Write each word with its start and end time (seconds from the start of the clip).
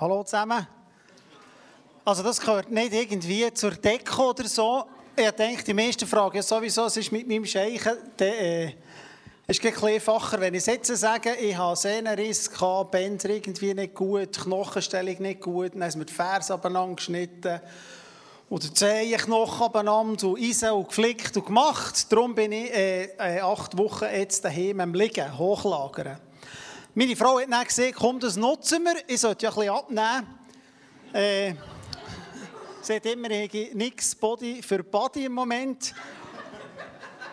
Hallo 0.00 0.24
zusammen. 0.24 0.66
Also 2.06 2.22
das 2.22 2.40
gehört 2.40 2.70
nicht 2.70 2.94
irgendwie 2.94 3.52
zur 3.52 3.72
Deko 3.72 4.30
oder 4.30 4.48
so. 4.48 4.84
Ich 5.14 5.30
denke, 5.32 5.62
die 5.62 5.74
meisten 5.74 6.08
fragen 6.08 6.36
ja 6.36 6.42
sowieso, 6.42 6.86
es 6.86 6.96
ist 6.96 7.12
mit 7.12 7.28
meinem 7.28 7.44
Scheichen, 7.44 7.98
der 8.18 8.40
äh, 8.40 8.74
ist 9.46 9.62
ein 9.62 9.84
einfacher, 9.84 10.40
wenn 10.40 10.54
ich 10.54 10.64
jetzt 10.64 10.86
sage, 10.86 11.34
ich 11.34 11.54
habe 11.54 11.76
Sehnenriss, 11.76 12.50
Bänder 12.90 13.28
irgendwie 13.28 13.74
nicht 13.74 13.94
gut, 13.94 14.38
Knochenstellung 14.38 15.20
nicht 15.20 15.42
gut, 15.42 15.74
dann 15.74 15.84
haben 15.84 15.98
wir 15.98 16.06
die 16.06 16.14
Ferse 16.14 16.54
abeinander 16.54 16.96
geschnitten 16.96 17.60
oder 18.48 18.68
die 18.68 18.72
Zehenknochen 18.72 19.66
abeinander 19.66 20.28
und 20.28 20.40
Eisen 20.40 20.70
und 20.70 20.88
geflickt 20.88 21.36
und 21.36 21.44
gemacht. 21.44 22.10
Darum 22.10 22.34
bin 22.34 22.52
ich 22.52 22.72
äh, 22.72 23.04
äh, 23.18 23.40
acht 23.40 23.76
Wochen 23.76 24.06
jetzt 24.10 24.46
daheim 24.46 24.80
am 24.80 24.94
Liegen, 24.94 25.36
hochlagern. 25.36 26.29
Meine 26.92 27.14
Frau 27.14 27.38
hat 27.38 27.46
dann 27.48 27.64
gesagt, 27.64 27.94
komm, 27.94 28.18
das 28.18 28.34
nutzen 28.34 28.82
wir, 28.82 28.96
ich 29.06 29.20
sollte 29.20 29.46
ja 29.46 29.50
ein 29.50 29.54
bisschen 29.54 29.74
abnehmen. 29.74 30.38
Äh, 31.12 31.54
sie 32.82 32.96
hat 32.96 33.06
immer 33.06 33.28
nichts 33.28 34.16
Body 34.16 34.60
für 34.60 34.82
Body 34.82 35.26
im 35.26 35.32
Moment. 35.32 35.94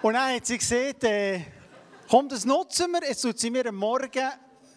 Und 0.03 0.13
dann 0.13 0.35
hat 0.35 0.45
sie 0.45 0.59
gesagt, 0.59 1.03
äh, 1.05 1.41
komm, 2.07 2.29
das 2.29 2.45
nutzen 2.45 2.91
wir. 2.91 3.01
Jetzt 3.01 3.23
tut 3.23 3.39
sie 3.39 3.49
mir 3.49 3.65
am 3.65 3.75
Morgen 3.77 4.29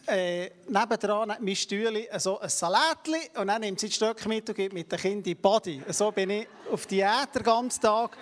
äh, 0.06 0.50
nebendran 0.66 1.36
mein 1.38 1.56
Stühle 1.56 2.08
so 2.18 2.40
ein 2.40 2.48
Salatli 2.48 3.20
und 3.36 3.48
dann 3.48 3.60
nimmt 3.60 3.80
sie 3.80 3.88
die 3.88 3.92
Stöcke 3.92 4.26
mit 4.30 4.48
und 4.48 4.54
geht 4.54 4.72
mit 4.72 4.90
den 4.90 4.98
Kindern 4.98 5.36
Body. 5.36 5.82
So 5.88 6.10
bin 6.10 6.30
ich 6.30 6.48
auf 6.72 6.86
Diät 6.86 7.34
den 7.34 7.42
ganzen 7.42 7.82
Tag. 7.82 8.16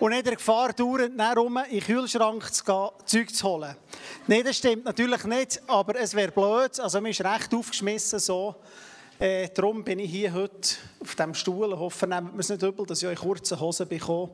Und 0.00 0.12
in 0.12 0.22
der 0.22 0.36
Gefahr 0.36 0.72
dauernd 0.72 1.20
herum 1.20 1.58
in 1.68 1.78
den 1.78 1.80
Kühlschrank 1.80 2.52
zu 2.52 2.64
gehen, 2.64 2.88
Zeug 3.04 3.34
zu 3.34 3.48
holen. 3.48 3.76
Nein, 4.26 4.44
das 4.44 4.56
stimmt 4.56 4.84
natürlich 4.84 5.24
nicht, 5.24 5.62
aber 5.66 5.98
es 5.98 6.14
wäre 6.14 6.30
blöd. 6.30 6.78
Also, 6.78 7.00
man 7.00 7.10
ist 7.10 7.24
recht 7.24 7.52
aufgeschmissen 7.52 8.18
so. 8.18 8.54
Äh, 9.18 9.48
darum 9.48 9.82
bin 9.82 9.98
ich 9.98 10.10
hier 10.10 10.32
heute 10.32 10.76
auf 11.00 11.16
diesem 11.16 11.34
Stuhl. 11.34 11.72
Ich 11.72 11.78
hoffe, 11.78 12.06
nehmt 12.06 12.34
mir 12.34 12.40
es 12.40 12.48
nicht 12.48 12.62
übel, 12.62 12.86
dass 12.86 13.02
ich 13.02 13.08
euch 13.08 13.18
kurze 13.18 13.58
Hosen 13.58 13.88
bekomme. 13.88 14.30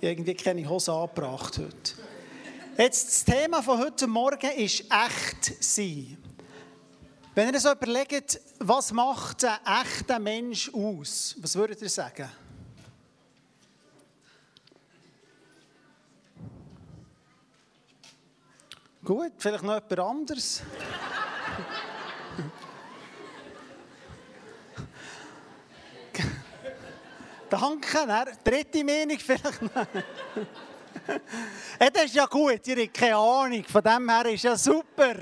Ich 0.00 0.08
irgendwie 0.08 0.34
keine 0.34 0.68
Hose 0.68 0.92
angebracht 0.92 1.58
heute. 1.58 1.94
Jetzt, 2.78 3.08
das 3.08 3.24
Thema 3.24 3.62
von 3.62 3.78
heute 3.78 4.06
Morgen 4.06 4.50
ist 4.56 4.84
echt 4.90 5.62
sein. 5.62 6.18
Wenn 7.34 7.52
ihr 7.52 7.58
so 7.58 7.72
überlegt, 7.72 8.40
was 8.60 8.92
macht 8.92 9.44
ein 9.44 9.58
echter 9.82 10.20
Mensch 10.20 10.70
aus? 10.72 11.34
Was 11.40 11.56
würdet 11.56 11.82
ihr 11.82 11.88
sagen? 11.88 12.28
Gut, 19.04 19.32
vielleicht 19.36 19.62
noch 19.62 19.74
jemand 19.74 19.98
anderes. 19.98 20.62
Danke, 27.50 28.38
dritte 28.42 28.82
Meinung 28.82 29.18
vielleicht 29.18 29.60
noch. 29.60 29.86
das 31.78 32.04
ist 32.04 32.14
ja 32.14 32.24
gut, 32.24 32.66
ihr 32.66 32.82
habt 32.82 32.94
keine 32.94 33.16
Ahnung, 33.16 33.64
von 33.64 33.82
dem 33.82 34.08
her 34.08 34.24
ist 34.26 34.44
ja 34.44 34.56
super. 34.56 35.14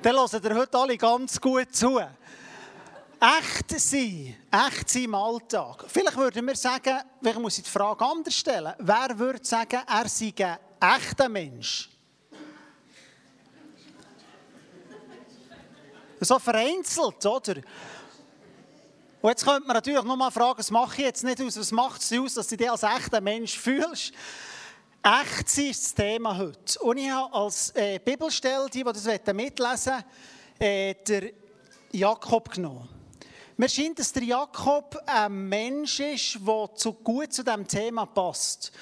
Dann 0.00 0.14
hören 0.14 0.42
ihr 0.44 0.54
heute 0.54 0.78
alle 0.78 0.96
ganz 0.96 1.40
gut 1.40 1.74
zu. 1.74 1.98
Echt 1.98 3.80
sein, 3.80 4.36
echt 4.50 4.88
sein 4.88 5.02
im 5.02 5.14
Alltag. 5.16 5.86
Vielleicht 5.88 6.16
würden 6.16 6.46
wir 6.46 6.54
sagen, 6.54 7.00
vielleicht 7.20 7.40
muss 7.40 7.58
ich 7.58 7.64
die 7.64 7.70
Frage 7.70 8.04
anders 8.04 8.34
stellen. 8.34 8.74
Wer 8.78 9.18
würde 9.18 9.44
sagen, 9.44 9.80
er 9.86 10.08
sei 10.08 10.32
ein 10.38 10.58
echter 10.96 11.28
Mensch? 11.28 11.91
So 16.24 16.38
vereinzelt, 16.38 17.26
oder? 17.26 17.62
Und 19.20 19.30
jetzt 19.30 19.44
könnte 19.44 19.66
man 19.66 19.74
natürlich 19.74 20.02
noch 20.02 20.16
mal 20.16 20.30
fragen, 20.30 20.58
was 20.58 20.70
mache 20.70 21.00
ich 21.00 21.06
jetzt 21.06 21.24
nicht 21.24 21.40
aus? 21.40 21.58
Was 21.58 21.70
macht 21.70 22.02
es 22.02 22.12
aus, 22.12 22.34
dass 22.34 22.48
du 22.48 22.56
dich 22.56 22.70
als 22.70 22.82
echter 22.82 23.20
Mensch 23.20 23.58
fühlst? 23.58 24.12
Echt 25.02 25.48
sein 25.48 25.66
ist 25.66 25.84
das 25.84 25.94
Thema 25.94 26.36
heute. 26.36 26.78
Und 26.80 26.96
ich 26.98 27.10
habe 27.10 27.32
als 27.34 27.70
äh, 27.74 27.98
Bibelstelle, 27.98 28.66
die, 28.66 28.84
die 28.84 28.92
das 28.92 29.34
mitlesen 29.34 30.04
äh, 30.58 30.94
der 31.06 31.30
Jakob 31.92 32.50
genommen. 32.50 32.88
Mir 33.56 33.68
scheint, 33.68 33.98
dass 33.98 34.12
der 34.12 34.22
Jakob 34.22 35.00
ein 35.06 35.48
Mensch 35.48 36.00
ist, 36.00 36.38
der 36.46 36.74
zu 36.74 36.92
gut 36.92 37.32
zu 37.32 37.44
diesem 37.44 37.66
Thema 37.66 38.06
passt. 38.06 38.72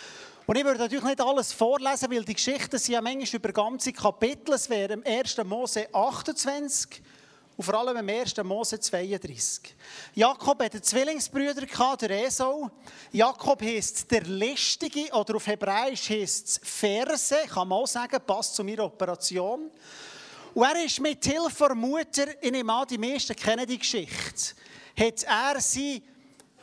Und 0.47 0.56
ich 0.56 0.65
würde 0.65 0.81
natürlich 0.81 1.04
nicht 1.04 1.20
alles 1.20 1.53
vorlesen, 1.53 2.10
weil 2.10 2.25
die 2.25 2.34
Geschichten 2.34 2.78
sind 2.78 2.94
ja 2.94 3.00
manchmal 3.00 3.41
über 3.41 3.53
ganze 3.53 3.92
Kapitel. 3.92 4.54
Es 4.54 4.69
wäre 4.69 4.94
im 4.94 5.04
1. 5.06 5.38
Mose 5.44 5.86
28 5.92 7.03
und 7.60 7.65
vor 7.65 7.75
allem 7.75 7.94
im 7.98 8.09
1. 8.09 8.38
Mose 8.43 8.81
32. 8.81 9.76
Jakob 10.15 10.62
hatte 10.62 10.81
Zwillingsbrüder, 10.81 11.66
der 12.00 12.25
Esau. 12.25 12.71
Jakob 13.12 13.60
heisst 13.60 14.10
der 14.10 14.22
Listige, 14.22 15.12
oder 15.12 15.37
auf 15.37 15.47
Hebräisch 15.47 16.09
heisst 16.09 16.47
es 16.48 16.60
Verse, 16.62 17.37
kann 17.53 17.69
man 17.69 17.81
auch 17.81 17.87
sagen, 17.87 18.19
passt 18.26 18.54
zu 18.54 18.65
meiner 18.65 18.84
Operation. 18.84 19.71
Und 20.54 20.65
er 20.65 20.82
ist 20.82 21.00
mit 21.00 21.22
Hilfe 21.22 21.66
der 21.66 21.75
Mutter, 21.75 22.28
ich 22.41 22.50
nehme 22.50 22.72
an, 22.72 22.88
die 22.88 22.97
meisten 22.97 23.37
kennen 23.37 23.66
die 23.66 23.78
Geschichte, 23.78 24.54
hat 24.98 25.22
er 25.22 25.60
sie 25.60 26.03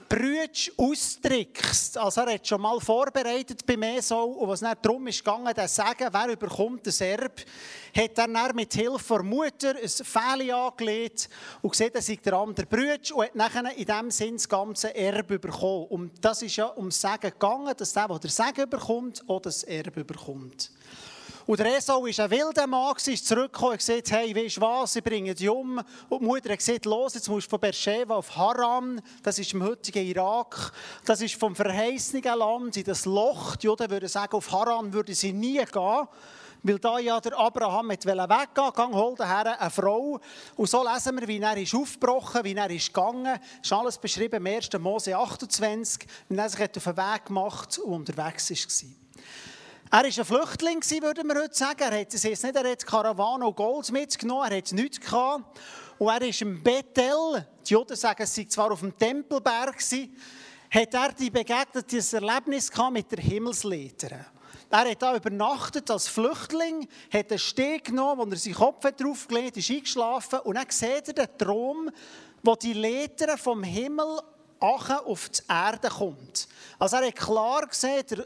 Brütsch 0.09 0.71
austrickst. 0.77 1.97
Also 1.97 2.21
er 2.21 2.33
hat 2.33 2.47
schon 2.47 2.61
mal 2.61 2.79
vorbereitet 2.79 3.65
bei 3.65 3.75
Esau 3.97 4.25
und 4.25 4.47
was 4.49 4.61
dann 4.61 4.77
darum 4.81 5.05
ist 5.07 5.23
gegangen, 5.23 5.53
der 5.53 5.67
Sagen, 5.67 6.07
wer 6.11 6.29
überkommt 6.29 6.87
das 6.87 7.01
Erb, 7.01 7.39
hat 7.95 8.17
er 8.17 8.27
dann 8.27 8.55
mit 8.55 8.73
Hilfe 8.73 9.15
der 9.15 9.23
Mutter 9.23 9.75
ein 9.75 9.89
Fähli 9.89 10.51
angelegt 10.51 11.29
und 11.61 11.71
gesehen, 11.71 11.91
dass 11.93 12.09
ich 12.09 12.21
der 12.21 12.33
andere 12.33 12.65
Brütsch 12.65 13.11
und 13.11 13.25
hat 13.25 13.35
nachher 13.35 13.75
in 13.75 13.85
dem 13.85 14.11
Sinn 14.11 14.35
das 14.35 14.47
ganze 14.47 14.95
Erb 14.95 15.27
bekommen. 15.27 15.87
Und 15.87 16.23
das 16.23 16.41
ist 16.41 16.55
ja 16.55 16.67
um 16.67 16.91
Sagen 16.91 17.31
gegangen, 17.31 17.73
dass 17.75 17.93
der, 17.93 18.07
der 18.07 18.29
Sagen 18.29 18.69
bekommt, 18.69 19.23
auch 19.27 19.41
das 19.41 19.63
Erb 19.63 19.95
bekommt. 19.95 20.71
Und 21.47 21.61
der 21.61 21.77
Esau 21.77 22.03
war 22.03 22.25
ein 22.25 22.29
wilder 22.31 22.67
Mann, 22.67 22.93
ist 22.97 23.25
zurückgekommen 23.25 23.71
und 23.71 23.77
gesagt, 23.77 24.11
hey, 24.11 24.35
weißt 24.35 24.57
du 24.57 24.61
was, 24.61 24.97
ich 24.97 25.03
bringe 25.03 25.33
dich 25.33 25.47
um. 25.47 25.81
Und 26.09 26.19
die 26.19 26.25
Mutter 26.25 26.51
hat 26.51 26.57
gesagt, 26.57 26.83
los, 26.83 27.13
jetzt 27.13 27.29
musst 27.29 27.47
du 27.47 27.51
von 27.51 27.61
Beersheba 27.61 28.15
auf 28.15 28.35
Haran, 28.35 29.01
das 29.23 29.39
ist 29.39 29.53
im 29.53 29.63
heutigen 29.63 30.05
Irak, 30.05 30.73
das 31.05 31.21
ist 31.21 31.35
vom 31.35 31.55
verheißenen 31.55 32.37
Land, 32.37 32.75
in 32.75 32.83
das 32.83 33.05
Loch. 33.05 33.55
Die 33.55 33.67
Juden 33.67 33.89
würden 33.89 34.09
sagen, 34.09 34.35
auf 34.35 34.51
Haran 34.51 34.91
würde 34.91 35.15
sie 35.15 35.31
nie 35.31 35.63
gehen. 35.63 36.07
Weil 36.63 36.79
da 36.79 36.99
ja 36.99 37.21
der 37.21 37.39
Abraham 37.39 37.87
mit 37.87 38.05
weggehen 38.05 38.73
gang 38.73 38.93
hol 38.93 39.15
eine 39.17 39.69
Frau. 39.69 40.19
Und 40.57 40.69
so 40.69 40.85
lesen 40.85 41.17
wir, 41.17 41.29
wie 41.29 41.39
er 41.39 41.55
ist 41.55 41.73
aufgebrochen, 41.73 42.43
wie 42.43 42.55
er 42.55 42.69
ist 42.69 42.93
gegangen. 42.93 43.39
Das 43.59 43.63
ist 43.63 43.71
alles 43.71 43.97
beschrieben 43.97 44.45
im 44.45 44.53
1. 44.53 44.69
Mose 44.79 45.15
28, 45.15 46.05
wie 46.27 46.35
er 46.37 46.49
sich 46.49 46.59
auf 46.59 46.83
den 46.83 46.97
Weg 46.97 47.25
gemacht 47.25 47.79
und 47.79 47.93
unterwegs 47.93 48.49
war. 48.49 49.06
Er 49.89 49.99
war 49.99 50.05
ein 50.05 50.11
Flüchtling, 50.11 50.83
würde 51.01 51.23
man 51.23 51.37
heute 51.37 51.55
sagen. 51.55 51.79
Er 51.79 52.01
hat, 52.01 52.13
es 52.13 52.23
nicht, 52.23 52.43
er 52.43 52.71
hat 52.71 52.85
Karawane 52.85 53.47
und 53.47 53.55
Gold 53.55 53.89
mitgenommen, 53.91 54.51
er 54.51 54.57
hat 54.57 54.71
nichts 54.73 54.99
gehabt. 54.99 55.59
Und 55.97 56.09
er 56.09 56.21
ist 56.23 56.41
im 56.41 56.61
Bethel, 56.61 57.47
die 57.65 57.73
Juden 57.73 57.95
sagen, 57.95 58.21
es 58.21 58.35
sei 58.35 58.43
zwar 58.49 58.71
auf 58.71 58.81
dem 58.81 58.97
Tempelberg, 58.97 59.77
hat 60.69 60.93
er 60.93 61.11
die 61.13 61.29
begegnet, 61.29 61.89
dieses 61.89 62.11
Erlebnis 62.11 62.69
mit 62.91 63.09
der 63.11 63.19
Himmelsleiter. 63.19 64.25
Er 64.69 64.91
hat 64.91 65.01
da 65.01 65.15
übernachtet 65.15 65.89
als 65.89 66.09
Flüchtling, 66.09 66.85
hat 67.13 67.29
einen 67.29 67.39
Steg 67.39 67.85
genommen, 67.85 68.27
wo 68.27 68.29
er 68.29 68.37
seinen 68.37 68.55
Kopf 68.55 68.83
draufgelegt 68.91 69.51
hat, 69.51 69.57
ist 69.57 69.71
eingeschlafen 69.71 70.39
und 70.39 70.55
dann 70.55 70.65
sieht 70.69 71.07
er 71.07 71.13
den 71.13 71.37
Traum, 71.37 71.89
wo 72.43 72.55
die 72.55 72.73
Leiter 72.73 73.37
vom 73.37 73.63
Himmel 73.63 74.19
auf 74.59 75.29
die 75.29 75.41
Erde 75.47 75.89
kommt. 75.89 76.47
Also 76.79 76.97
er 76.97 77.07
hat 77.07 77.15
klar 77.15 77.67
gesehen, 77.67 78.03
der, 78.09 78.25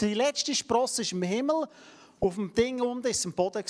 die 0.00 0.14
letzte 0.14 0.54
Sprosse 0.54 1.02
ist 1.02 1.12
im 1.12 1.22
Himmel, 1.22 1.66
auf 2.20 2.34
dem 2.36 2.54
Ding 2.54 2.80
unten 2.80 3.08
es 3.08 3.26
am 3.26 3.32
Boden. 3.32 3.64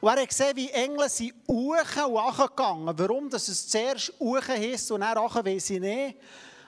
Und 0.00 0.08
er 0.08 0.20
hat 0.22 0.28
gesehen, 0.28 0.56
wie 0.56 0.68
Engel 0.70 1.08
sind 1.08 1.34
hoch 1.48 2.36
und 2.36 2.48
gegangen. 2.48 2.98
Warum 2.98 3.30
dass 3.30 3.46
es 3.46 3.68
zuerst 3.68 4.12
hoch 4.18 4.48
ist 4.48 4.90
und 4.90 5.00
dann 5.00 5.16
achen, 5.16 5.44
weiß 5.44 5.70
ich 5.70 5.80
nicht. 5.80 6.16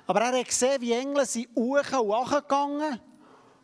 Aber 0.07 0.21
er 0.21 0.39
hat 0.39 0.47
gesehen, 0.47 0.81
wie 0.81 0.93
Engel 0.93 1.27
sind 1.27 1.49
hoch 1.57 1.93
und 2.01 2.31
gegangen. 2.31 3.01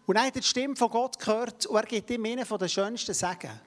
Und 0.07 0.15
dann 0.15 0.27
hat 0.27 0.37
er 0.37 0.41
die 0.41 0.47
Stimme 0.47 0.77
von 0.77 0.91
Gott 0.91 1.19
gehört 1.19 1.67
und 1.67 1.77
er 1.77 1.83
gibt 1.83 2.11
ihm 2.11 2.25
einen 2.25 2.47
von 2.47 2.59
den 2.59 2.69
schönsten 2.69 3.15
Segen. 3.15 3.61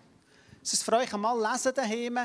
Das 0.62 0.74
ist 0.74 0.84
für 0.84 0.94
euch 0.94 1.14
einmal 1.14 1.38
lesen 1.40 1.74
daheim. 1.74 2.20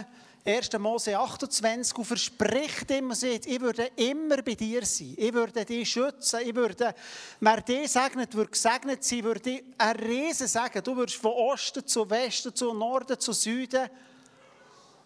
1. 0.47 0.79
Mose 0.79 1.17
28 1.17 1.97
und 1.97 2.05
verspricht 2.05 2.91
sagt, 2.91 3.47
ich 3.47 3.61
würde 3.63 3.87
immer 3.97 4.43
bei 4.43 4.55
dir 4.55 4.85
sein. 4.85 5.15
Ich 5.17 5.33
würde 5.33 5.65
dich 5.65 5.91
schützen. 5.91 6.41
Ich 6.45 6.55
würde, 6.55 6.95
wer 7.41 7.61
dich 7.63 7.91
segnet, 7.91 8.35
würde 8.35 8.51
gesegnet 8.51 9.03
sein, 9.03 9.25
würde 9.25 9.63
ein 9.79 9.97
Riesen 9.97 10.47
sagen. 10.47 10.83
Du 10.83 10.95
würdest 10.95 11.19
von 11.19 11.33
Osten 11.33 11.87
zu 11.87 12.09
Westen, 12.11 12.55
zu 12.55 12.75
Norden, 12.75 13.19
zu 13.19 13.33
Süden. 13.33 13.89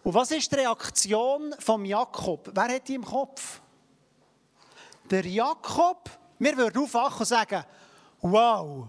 Und 0.03 0.13
was 0.13 0.31
ist 0.31 0.51
die 0.51 0.57
Reaktion 0.57 1.55
von 1.57 1.85
Jakob? 1.85 2.51
Wer 2.53 2.75
hat 2.75 2.87
die 2.89 2.95
im 2.95 3.05
Kopf? 3.05 3.61
Der 5.09 5.25
Jakob, 5.25 6.09
wir 6.37 6.57
würden 6.57 6.83
aufwachen 6.83 7.19
und 7.19 7.25
sagen, 7.25 7.63
wow, 8.19 8.87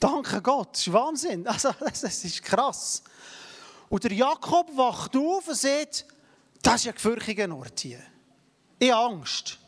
danke 0.00 0.42
Gott, 0.42 0.72
das 0.72 0.88
ist 0.88 0.92
Wahnsinn. 0.92 1.46
Also, 1.46 1.70
das 1.78 2.02
ist 2.02 2.42
krass. 2.42 3.04
Und 3.92 4.04
der 4.04 4.12
Jakob 4.14 4.74
wacht 4.74 5.14
auf 5.14 5.48
und 5.48 5.54
sagt, 5.54 6.06
das 6.62 6.76
ist 6.76 6.84
ja 6.86 6.92
gefürchtiger 6.92 7.54
Ort 7.54 7.80
hier. 7.80 8.02
Ich 8.78 8.90
habe 8.90 9.16
Angst. 9.16 9.58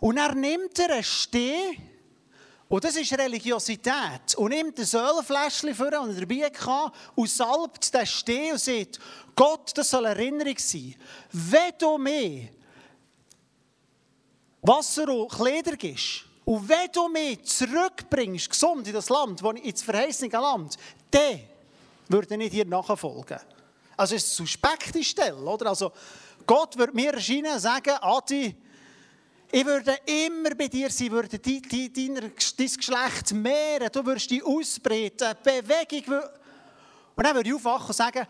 Und 0.00 0.16
er 0.16 0.34
nimmt 0.34 0.80
einen 0.80 1.04
Steh, 1.04 1.78
und 2.66 2.82
das 2.82 2.96
ist 2.96 3.12
Religiosität, 3.12 4.34
und 4.38 4.52
nimmt 4.52 4.78
ein 4.78 5.00
Ölfläschchen 5.00 5.74
vor, 5.74 5.90
das 5.90 6.16
er 6.16 6.24
dabei 6.24 6.44
hatte, 6.46 6.92
und 7.14 7.28
salbt 7.28 7.92
den 7.92 8.06
Steh 8.06 8.52
und 8.52 8.58
sagt, 8.58 8.98
Gott, 9.36 9.70
das 9.74 9.90
soll 9.90 10.06
Erinnerung 10.06 10.56
sein. 10.56 10.94
Wenn 11.30 11.72
du 11.78 11.98
mir 11.98 12.48
Wasser 14.62 15.10
und 15.10 15.30
Kleider 15.30 15.76
gibst, 15.76 16.24
und 16.46 16.66
wenn 16.66 16.90
du 16.90 17.06
mich 17.10 17.44
zurückbringst, 17.44 18.48
gesund 18.48 18.86
in 18.86 18.94
das 18.94 19.10
Land, 19.10 19.42
ins 19.42 19.82
verheißene 19.82 20.32
Land, 20.32 20.78
dann 21.10 21.40
würde 22.08 22.42
ich 22.42 22.50
dir 22.50 22.64
nachfolgen. 22.64 23.38
Also 23.96 24.14
es 24.14 24.24
ist 24.24 24.40
eine 24.40 24.46
suspekte 24.46 25.02
Stelle, 25.02 25.36
oder? 25.36 25.70
Also 25.70 25.92
Gott 26.46 26.78
würde 26.78 26.94
mir 26.94 27.12
erscheinen 27.12 27.52
und 27.52 27.60
sagen, 27.60 27.94
Adi, 28.00 28.56
ich 29.50 29.64
würde 29.64 29.98
immer 30.04 30.54
bei 30.54 30.68
dir 30.68 30.90
sein, 30.90 31.10
würde 31.10 31.38
dein, 31.38 31.62
dein, 31.62 32.14
dein 32.14 32.32
Geschlecht 32.56 33.32
mehren, 33.32 33.88
du 33.90 34.04
würdest 34.04 34.30
dich 34.30 34.44
ausbreiten, 34.44 35.34
Bewegung. 35.42 36.20
Und 37.16 37.26
dann 37.26 37.34
würde 37.34 37.48
ich 37.48 37.54
aufwachen 37.54 37.88
und 37.88 37.96
sagen, 37.96 38.26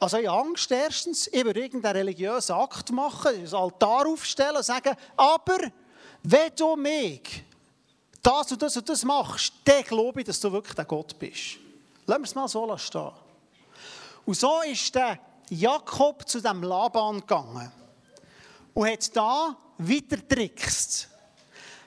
also 0.00 0.18
ich 0.18 0.28
habe 0.28 0.48
Angst 0.48 0.70
erstens, 0.70 1.26
ich 1.28 1.44
würde 1.44 1.60
irgendeinen 1.60 1.96
religiösen 1.96 2.52
Akt 2.52 2.90
machen, 2.90 3.34
ein 3.34 3.54
Altar 3.54 4.06
aufstellen 4.06 4.56
und 4.56 4.64
sagen, 4.64 4.94
aber 5.16 5.58
wenn 6.22 6.52
du 6.54 6.76
mich 6.76 7.44
das 8.22 8.52
und 8.52 8.62
das 8.62 8.76
und 8.76 8.88
das 8.88 9.04
machst, 9.04 9.52
dann 9.64 9.82
glaube 9.82 10.20
ich, 10.20 10.26
dass 10.26 10.40
du 10.40 10.52
wirklich 10.52 10.74
der 10.74 10.84
Gott 10.84 11.18
bist. 11.18 11.58
Lass 12.08 12.18
uns 12.20 12.34
mal 12.34 12.48
so 12.48 12.78
stehen. 12.78 13.10
Und 14.24 14.34
so 14.34 14.62
ist 14.62 14.94
der 14.94 15.18
Jakob 15.50 16.26
zu 16.26 16.40
dem 16.40 16.62
Laban 16.62 17.20
gegangen 17.20 17.70
und 18.72 18.88
hat 18.90 19.14
da 19.14 19.54
weiter 19.76 20.26
trickst. 20.26 21.06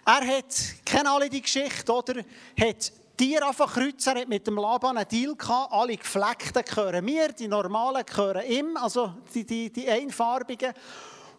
Er 0.06 0.38
hat, 0.38 0.56
kennen 0.86 1.08
alle 1.08 1.28
die 1.28 1.42
Geschichte, 1.42 1.92
oder? 1.92 2.20
Hat 2.20 2.92
Tiere 3.18 3.48
einfach 3.48 3.74
kreuzen, 3.74 4.16
er 4.16 4.22
hat 4.22 4.30
mit 4.30 4.46
dem 4.46 4.58
Laban 4.58 4.96
einen 4.96 5.08
Deal 5.08 5.36
gehabt, 5.36 5.74
alle 5.74 5.98
Gefleckten 5.98 6.64
gehören 6.66 7.04
mir, 7.04 7.30
die 7.30 7.48
normalen 7.48 8.06
gehören 8.06 8.46
ihm, 8.46 8.78
also 8.78 9.14
die, 9.34 9.44
die, 9.44 9.72
die 9.72 9.90
einfarbigen. 9.90 10.72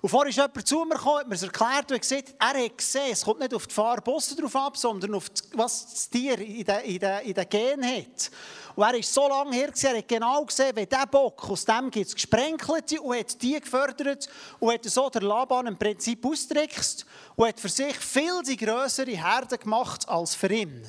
Und 0.00 0.08
vorher 0.08 0.30
ist 0.30 0.36
jemand 0.36 0.66
zu 0.66 0.84
mir 0.84 0.96
gekommen, 0.96 1.18
hat 1.20 1.28
mir 1.28 1.36
es 1.36 1.44
erklärt 1.44 1.92
und 1.92 2.00
gesagt, 2.00 2.34
er 2.36 2.64
hat 2.64 2.76
gesehen, 2.76 3.12
es 3.12 3.24
kommt 3.24 3.38
nicht 3.38 3.54
auf 3.54 3.68
die 3.68 3.74
Farbe 3.74 4.10
drauf 4.10 4.56
ab, 4.56 4.76
sondern 4.76 5.14
auf 5.14 5.30
die, 5.30 5.42
was 5.52 5.92
das 5.92 6.10
Tier 6.10 6.36
in 6.40 6.64
den, 6.64 6.80
in 6.80 6.98
den, 6.98 7.20
in 7.20 7.34
den 7.34 7.48
Gen 7.48 7.84
hat. 7.84 8.30
Und 8.74 8.84
er 8.84 8.94
ist 8.94 9.12
so 9.12 9.28
lange 9.28 9.54
her, 9.54 9.70
er 9.82 9.98
hat 9.98 10.08
genau 10.08 10.44
gesehen, 10.44 10.74
wie 10.76 10.86
dieser 10.86 11.06
Bock, 11.06 11.48
aus 11.50 11.64
dem 11.64 11.90
gibt 11.90 12.06
es 12.06 12.14
Gesprenkelte 12.14 13.00
und 13.00 13.18
hat 13.18 13.42
die 13.42 13.60
gefördert 13.60 14.28
und 14.60 14.72
hat 14.72 14.84
so 14.84 15.10
der 15.10 15.22
Laban 15.22 15.66
im 15.66 15.78
Prinzip 15.78 16.24
ausgetrickst 16.24 17.04
und 17.36 17.48
hat 17.48 17.60
für 17.60 17.68
sich 17.68 17.96
viel 17.96 18.42
die 18.46 18.56
grössere 18.56 19.10
Herde 19.10 19.58
gemacht 19.58 20.08
als 20.08 20.34
für 20.34 20.52
ihn. 20.52 20.86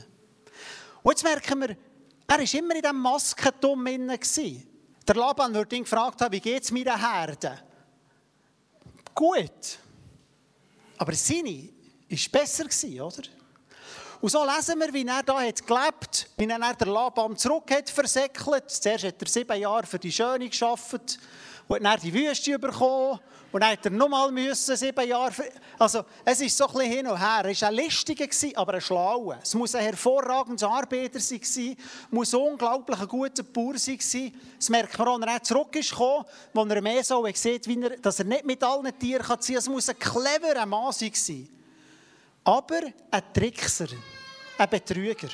Und 1.02 1.12
jetzt 1.12 1.24
merken 1.24 1.60
wir, 1.60 1.78
er 2.28 2.40
war 2.40 2.54
immer 2.54 2.76
in 2.76 2.82
diesem 2.82 3.00
Maskentum 3.00 3.86
drin. 3.86 4.18
Der 5.06 5.16
Laban 5.16 5.54
wird 5.54 5.74
ihn 5.74 5.84
gefragt 5.84 6.22
haben, 6.22 6.32
wie 6.32 6.40
geht 6.40 6.64
es 6.64 6.72
meiner 6.72 6.98
Herde? 6.98 7.60
Gut. 9.14 9.80
Aber 10.98 11.14
seine 11.14 11.70
war 12.10 12.18
besser, 12.32 12.66
oder? 13.06 13.43
Und 14.24 14.30
so 14.30 14.42
lesen 14.46 14.80
wir, 14.80 14.94
wie 14.94 15.06
er 15.06 15.22
da 15.22 15.42
hat 15.42 15.68
gelebt, 15.68 16.30
wie 16.38 16.46
er 16.46 16.58
dann 16.58 16.78
der 16.78 16.88
Laban 16.88 17.36
zurück 17.36 17.70
hat 17.70 17.90
versäckelt. 17.90 18.72
Zuerst 18.72 19.04
hat 19.04 19.22
er 19.22 19.28
sieben 19.28 19.60
Jahre 19.60 19.86
für 19.86 20.00
die 20.00 20.14
Schöne 20.14 20.48
gearbeitet 20.48 21.20
und 21.68 21.84
dann 21.84 22.00
die 22.00 22.14
Wüste 22.14 22.58
bekommen. 22.58 23.20
Und 23.52 23.60
dann 23.60 23.72
hat 23.72 23.84
er 23.86 23.92
nochmal 23.92 24.32
müssen, 24.32 24.78
sieben 24.78 25.10
Jahre. 25.10 25.34
Also, 25.78 26.06
es 26.24 26.40
ist 26.40 26.56
so 26.56 26.68
ein 26.68 26.74
bisschen 26.74 26.92
hin 26.94 27.08
und 27.08 27.20
her. 27.20 27.44
Er 27.44 27.62
war 27.62 27.68
ein 27.68 27.76
Listiger, 27.76 28.26
aber 28.58 28.76
ein 28.76 28.82
Schlauer. 28.82 29.40
Es 29.44 29.54
muss 29.56 29.76
ein 29.76 29.84
hervorragender 29.84 30.70
Arbeiter 30.70 31.20
sein, 31.20 31.76
muss 32.10 32.34
ein 32.34 32.40
unglaublich 32.40 33.02
ein 33.02 33.08
guter 33.10 33.44
Bauer 33.44 33.78
sein. 33.78 34.32
Das 34.58 34.70
merkt 34.70 34.98
man 35.00 35.20
wenn 35.20 35.28
er 35.28 35.44
zurück 35.44 35.76
ist 35.76 36.00
wo 36.00 36.26
er 36.54 36.82
mehr 36.82 37.04
so 37.04 37.28
sieht, 37.34 37.68
wie 37.68 37.84
er, 37.84 37.98
dass 37.98 38.20
er 38.20 38.26
nicht 38.26 38.46
mit 38.46 38.64
allen 38.64 38.98
Tieren 38.98 39.42
ziehen 39.42 39.56
kann. 39.56 39.60
Es 39.60 39.68
muss 39.68 39.90
ein 39.90 40.00
cleverer 40.00 40.66
Mann 40.66 40.94
sein. 40.94 41.50
Aber 42.44 42.82
ein 43.12 43.34
Trickser, 43.34 43.88
ein 44.58 44.70
Betrüger. 44.70 45.30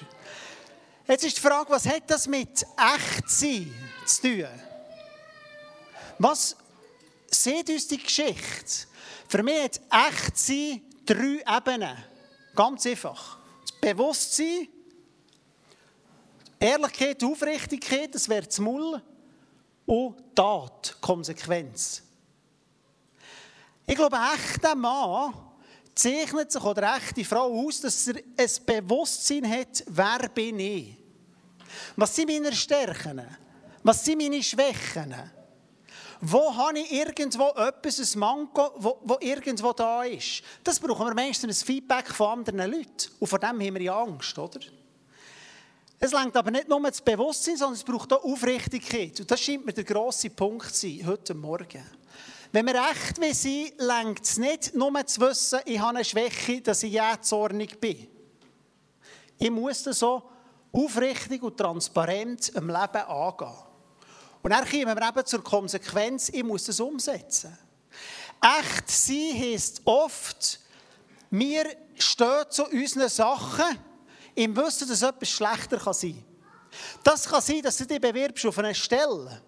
Jetzt 1.07 1.25
ist 1.25 1.37
die 1.37 1.41
Frage, 1.41 1.71
was 1.71 1.87
hat 1.87 2.03
das 2.07 2.27
mit 2.27 2.65
Echtsein 2.77 3.73
zu 4.05 4.21
tun? 4.21 4.47
Was 6.19 6.55
sieht 7.31 7.69
uns 7.69 7.87
die 7.87 7.97
Geschichte? 7.97 8.87
Für 9.27 9.41
mich 9.41 9.63
hat 9.63 9.81
Echtsein 10.09 10.81
drei 11.05 11.43
Ebenen. 11.57 11.97
Ganz 12.55 12.85
einfach. 12.85 13.37
Das 13.61 13.71
Bewusstsein, 13.79 14.67
Ehrlichkeit, 16.59 17.23
Aufrichtigkeit, 17.23 18.13
das 18.13 18.29
wäre 18.29 18.45
das 18.45 18.59
Mull. 18.59 19.01
Und 19.85 20.35
Tat, 20.35 20.97
Konsequenz. 21.01 22.03
Ich 23.87 23.95
glaube, 23.95 24.19
ein 24.19 24.35
echter 24.35 24.75
Mann 24.75 25.33
zeichnet 25.99 26.51
sich 26.51 26.63
oder 26.63 26.95
echte 26.95 27.25
Frau 27.25 27.65
aus, 27.65 27.81
dass 27.81 28.07
er 28.07 28.15
ein 28.15 28.49
Bewusstsein 28.65 29.49
hat, 29.49 29.83
wer 29.87 30.29
bin 30.29 30.59
ich? 30.59 30.95
Was 31.95 32.15
sind 32.15 32.29
meine 32.29 32.53
Stärken? 32.53 33.21
Was 33.83 34.03
sind 34.03 34.19
meine 34.19 34.41
Schwächen? 34.41 35.15
Wo 36.21 36.53
habe 36.53 36.79
ich 36.79 36.91
irgendwo 36.91 37.49
etwas, 37.49 38.13
ein 38.13 38.19
Manko, 38.19 38.71
wo 38.77 39.17
irgendwo 39.21 39.71
da 39.71 40.03
ist? 40.03 40.41
Das 40.63 40.79
brauchen 40.79 41.07
wir 41.07 41.13
meistens 41.13 41.61
ein 41.61 41.65
Feedback 41.65 42.09
von 42.09 42.39
anderen 42.39 42.71
Leuten. 42.71 43.09
Und 43.19 43.27
vor 43.27 43.39
dem 43.39 43.49
haben 43.49 43.73
wir 43.73 43.81
ja 43.81 44.01
Angst, 44.01 44.37
oder? 44.37 44.59
Es 46.01 46.11
längt 46.11 46.35
aber 46.35 46.51
nicht 46.51 46.67
nur 46.67 46.81
das 46.81 47.01
Bewusstsein, 47.01 47.57
sondern 47.57 47.75
es 47.75 47.83
braucht 47.83 48.11
auch 48.11 48.23
Aufrichtigkeit. 48.23 49.19
Und 49.19 49.29
das 49.29 49.41
scheint 49.41 49.65
mir 49.65 49.73
der 49.73 49.83
grosse 49.83 50.29
Punkt 50.29 50.73
zu 50.73 50.87
sein, 50.87 51.05
heute 51.05 51.33
Morgen. 51.33 51.98
Wenn 52.51 52.65
wir 52.65 52.75
echt 52.89 53.35
sind, 53.35 53.79
längt 53.79 54.23
es 54.23 54.37
nicht 54.37 54.73
nur 54.73 55.05
zu 55.05 55.21
wissen, 55.21 55.59
ich 55.65 55.79
habe 55.79 55.97
eine 55.97 56.05
Schwäche, 56.05 56.61
dass 56.61 56.81
ich 56.81 56.93
jähzornig 56.93 57.79
bin. 57.79 58.07
Ich 59.37 59.51
muss 59.51 59.83
das 59.83 59.99
so 59.99 60.23
aufrichtig 60.71 61.43
und 61.43 61.57
transparent 61.57 62.49
im 62.49 62.67
Leben 62.67 63.03
angehen. 63.07 63.53
Und 64.41 64.51
dann 64.51 64.67
kommen 64.67 64.97
wir 64.97 65.09
eben 65.09 65.25
zur 65.25 65.43
Konsequenz, 65.43 66.29
ich 66.29 66.43
muss 66.43 66.65
das 66.65 66.79
umsetzen. 66.79 67.55
Echt 68.41 68.89
sein 68.89 69.33
heisst 69.33 69.81
oft, 69.85 70.59
wir 71.29 71.65
stehen 71.97 72.45
zu 72.49 72.65
unseren 72.65 73.09
Sachen 73.09 73.77
im 74.33 74.55
Wissen, 74.55 74.87
dass 74.87 75.01
etwas 75.01 75.29
schlechter 75.29 75.93
sein 75.93 76.13
kann. 76.13 76.25
Das 77.03 77.27
kann 77.27 77.41
sein, 77.41 77.61
dass 77.61 77.77
du 77.77 77.85
dich 77.85 78.01
bewirbst 78.01 78.45
auf 78.45 78.57
eine 78.57 78.73
Stelle 78.73 79.41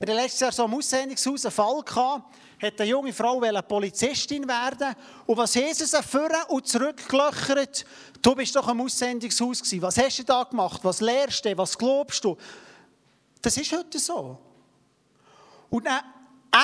wir 0.00 0.14
hatten 0.14 0.22
letztes 0.22 0.40
Jahr 0.40 0.52
so 0.52 0.64
im 0.64 0.72
Aussendungshaus 0.72 1.44
einen 1.44 1.52
Fall 1.52 1.82
gehabt, 1.82 2.34
hat 2.62 2.80
eine 2.80 2.88
junge 2.88 3.12
Frau 3.12 3.38
Polizistin 3.38 4.48
werden 4.48 4.96
und 5.26 5.36
was 5.36 5.54
Jesus 5.54 5.92
erfüllen 5.92 6.42
und 6.48 6.66
zurückgelöchert, 6.66 7.84
du 8.22 8.34
bist 8.34 8.56
doch 8.56 8.66
im 8.68 8.80
Aussendungshaus 8.80 9.58
gewesen. 9.58 9.82
Was 9.82 9.98
hast 9.98 10.20
du 10.20 10.24
da 10.24 10.44
gemacht? 10.44 10.80
Was 10.84 11.02
lehrst 11.02 11.44
du? 11.44 11.54
Was 11.58 11.76
glaubst 11.76 12.24
du? 12.24 12.34
Das 13.42 13.54
ist 13.58 13.72
heute 13.72 13.98
so. 13.98 14.38
Und 15.68 15.86
ein 15.86 16.00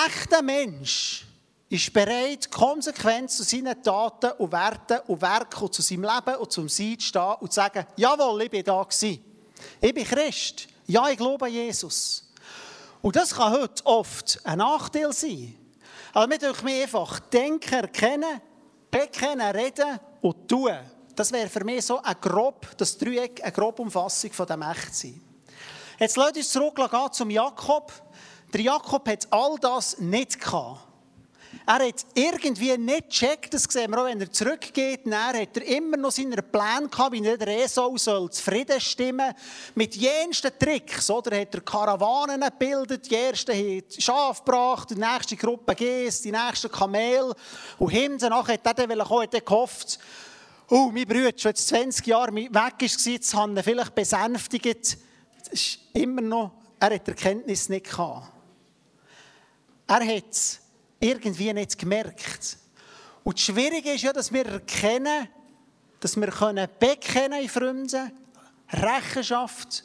echter 0.07 0.41
Mensch 0.41 1.23
ist 1.69 1.93
bereit, 1.93 2.49
konsequent 2.49 3.29
zu 3.29 3.43
seinen 3.43 3.83
Taten 3.83 4.31
und 4.39 4.51
Werten 4.51 4.97
und 5.05 5.21
Werken 5.21 5.63
und 5.63 5.75
zu 5.75 5.83
seinem 5.83 6.05
Leben 6.05 6.37
und 6.37 6.51
zum 6.51 6.67
Sein 6.67 6.97
zu 6.97 7.05
stehen 7.05 7.35
und 7.39 7.53
zu 7.53 7.57
sagen, 7.57 7.85
jawohl, 7.97 8.41
ich 8.41 8.49
bin 8.49 8.63
da 8.63 8.81
gewesen. 8.81 9.23
Ich 9.79 9.93
bin 9.93 10.05
Christ. 10.05 10.67
Ja, 10.87 11.07
ich 11.09 11.17
glaube 11.17 11.45
an 11.45 11.51
Jesus. 11.51 12.26
Und 13.01 13.15
das 13.15 13.35
kann 13.35 13.53
heute 13.53 13.85
oft 13.85 14.39
ein 14.43 14.57
Nachteil 14.57 15.13
sein. 15.13 15.55
Also 16.13 16.29
wir 16.29 16.37
dürfen 16.37 16.67
einfach 16.67 17.19
denken, 17.19 17.73
erkennen, 17.73 18.41
bekennen, 18.89 19.55
reden 19.55 19.99
und 20.21 20.47
tun. 20.47 20.73
Das 21.15 21.31
wäre 21.31 21.49
für 21.49 21.63
mich 21.63 21.85
so 21.85 22.01
ein 22.01 22.15
grob, 22.21 22.77
das 22.77 22.97
Dreieck, 22.97 23.41
eine 23.43 23.51
grobe 23.51 23.81
Umfassung 23.81 24.31
von 24.31 24.45
dem 24.45 24.61
Echtsein. 24.61 25.21
Jetzt 25.99 26.15
lasst 26.15 26.37
uns 26.37 26.51
zurückgehen 26.51 27.11
zum 27.11 27.29
Jakob. 27.29 27.91
Der 28.53 28.61
Jakob 28.61 29.07
hat 29.07 29.27
all 29.31 29.57
das 29.59 29.97
nicht 29.99 30.39
gehabt. 30.39 30.81
Er 31.65 31.87
hat 31.87 32.05
irgendwie 32.13 32.77
nicht 32.77 33.09
gecheckt, 33.09 33.53
das 33.53 33.63
sehen 33.63 33.91
wir 33.91 34.01
auch, 34.01 34.05
wenn 34.05 34.19
er 34.19 34.31
zurückgeht, 34.31 35.01
dann 35.05 35.13
hat 35.13 35.57
er 35.57 35.65
immer 35.65 35.97
noch 35.97 36.11
seine 36.11 36.41
Pläne 36.41 36.87
gehabt, 36.89 37.11
wie 37.11 37.25
er 37.25 37.37
der 37.37 37.63
Esau 37.63 37.97
soll 37.97 38.29
zufrieden 38.31 38.79
stimmen 38.79 39.33
mit 39.75 39.95
jensten 39.95 40.51
Tricks, 40.59 41.09
oder? 41.09 41.39
Hat 41.39 41.53
er 41.53 41.61
Karawanen 41.61 42.41
gebildet, 42.41 43.09
die 43.09 43.15
erste 43.15 43.53
hat 43.53 44.01
Schaf 44.01 44.43
gebracht, 44.43 44.89
die 44.91 44.95
nächste 44.95 45.35
Gruppe 45.35 45.75
Gäste, 45.75 46.23
die 46.23 46.31
nächste 46.31 46.69
Kamel 46.69 47.33
und 47.77 47.89
hinten 47.89 48.29
nachher 48.29 48.53
hat 48.53 48.65
er 48.65 48.73
dann 48.87 48.99
kommen, 48.99 49.23
hat 49.23 49.33
er 49.33 49.41
gehofft, 49.41 49.99
oh, 50.69 50.89
mein 50.93 51.05
Bruder, 51.05 51.31
schon 51.35 51.49
jetzt 51.49 51.67
20 51.67 52.05
Jahre 52.07 52.35
weg 52.35 52.51
war, 52.53 52.73
jetzt 52.79 53.33
haben 53.33 53.57
ihn 53.57 53.63
vielleicht 53.63 53.95
besänftigt. 53.95 54.97
Das 55.39 55.53
ist 55.53 55.79
immer 55.93 56.21
noch 56.21 56.51
er 56.79 56.93
hat 56.93 57.07
die 57.07 57.11
Erkenntnis 57.11 57.69
nicht 57.69 57.89
gehabt. 57.89 58.31
Er 59.87 60.05
hat 60.15 60.29
es 60.29 60.59
irgendwie 60.99 61.53
nicht 61.53 61.77
gemerkt. 61.77 62.57
Und 63.23 63.37
das 63.37 63.45
Schwierige 63.45 63.93
ist 63.93 64.03
ja, 64.03 64.13
dass 64.13 64.31
wir 64.31 64.45
erkennen, 64.45 65.27
dass 65.99 66.15
wir 66.15 66.67
bekennen 66.79 67.41
in 67.41 67.49
Freunden, 67.49 68.11
Rechenschaft 68.71 69.83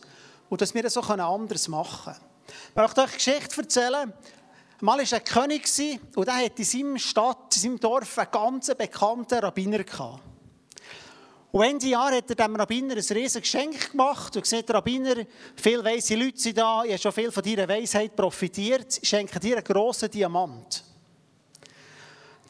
und 0.49 0.61
dass 0.61 0.75
wir 0.75 0.83
das 0.83 0.97
auch 0.97 1.11
anders 1.11 1.69
machen 1.69 2.15
können. 2.15 2.33
Ich 2.71 2.77
möchte 2.77 3.01
euch 3.01 3.09
eine 3.09 3.17
Geschichte 3.17 3.61
erzählen. 3.61 4.13
Mal 4.81 4.99
war 4.99 5.19
ein 5.19 5.25
König 5.25 6.01
und 6.17 6.27
der 6.27 6.35
hatte 6.35 6.55
in 6.57 6.65
seiner 6.65 6.99
Stadt, 6.99 7.55
in 7.57 7.63
seinem 7.63 7.81
Dorf 7.81 8.19
einen 8.19 8.31
ganz 8.31 8.75
bekannten 8.75 9.39
Rabbiner 9.39 9.85
gehabt. 9.85 10.21
Und 11.53 11.65
Ende 11.65 11.87
Jahr 11.87 12.13
hat 12.13 12.31
er 12.31 12.35
dem 12.35 12.57
Rabbiner 12.57 12.95
ein 12.95 12.99
riesiges 12.99 13.43
Geschenk 13.43 13.91
gemacht 13.91 14.35
und 14.35 14.43
gesagt, 14.43 14.71
Rabbiner, 14.71 15.17
viele 15.55 15.85
weise 15.85 16.17
Leute 16.17 16.39
sind 16.39 16.59
da, 16.59 16.83
ich 16.83 16.93
habe 16.93 16.99
schon 16.99 17.13
viel 17.13 17.31
von 17.31 17.43
deiner 17.43 17.69
Weisheit 17.69 18.17
profitiert, 18.17 18.99
ich 19.03 19.09
schenke 19.09 19.39
dir 19.39 19.57
einen 19.59 19.65
grossen 19.65 20.11
Diamant. 20.11 20.83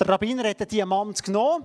Der 0.02 0.14
Rabbiner 0.14 0.49
hat 0.49 0.59
den 0.59 0.66
Diamant 0.66 1.23
genommen 1.23 1.64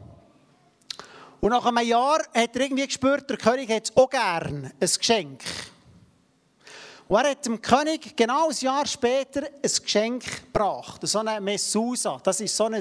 und 1.41 1.49
nach 1.49 1.65
einem 1.65 1.87
Jahr 1.87 2.19
hat 2.19 2.55
er 2.55 2.61
irgendwie 2.61 2.85
gespürt, 2.85 3.27
der 3.27 3.37
König 3.37 3.67
hat 3.71 3.91
auch 3.95 4.07
gern 4.07 4.71
ein 4.79 4.89
Geschenk. 4.95 5.41
Und 7.07 7.17
er 7.17 7.31
hat 7.31 7.43
dem 7.47 7.59
König 7.59 8.15
genau 8.15 8.49
ein 8.49 8.55
Jahr 8.59 8.85
später 8.85 9.41
ein 9.41 9.71
Geschenk 9.83 10.23
gebracht, 10.53 11.01
so 11.07 11.17
eine 11.17 11.41
Messusa. 11.41 12.21
Das 12.23 12.39
ist 12.39 12.55
so 12.55 12.65
ein, 12.65 12.79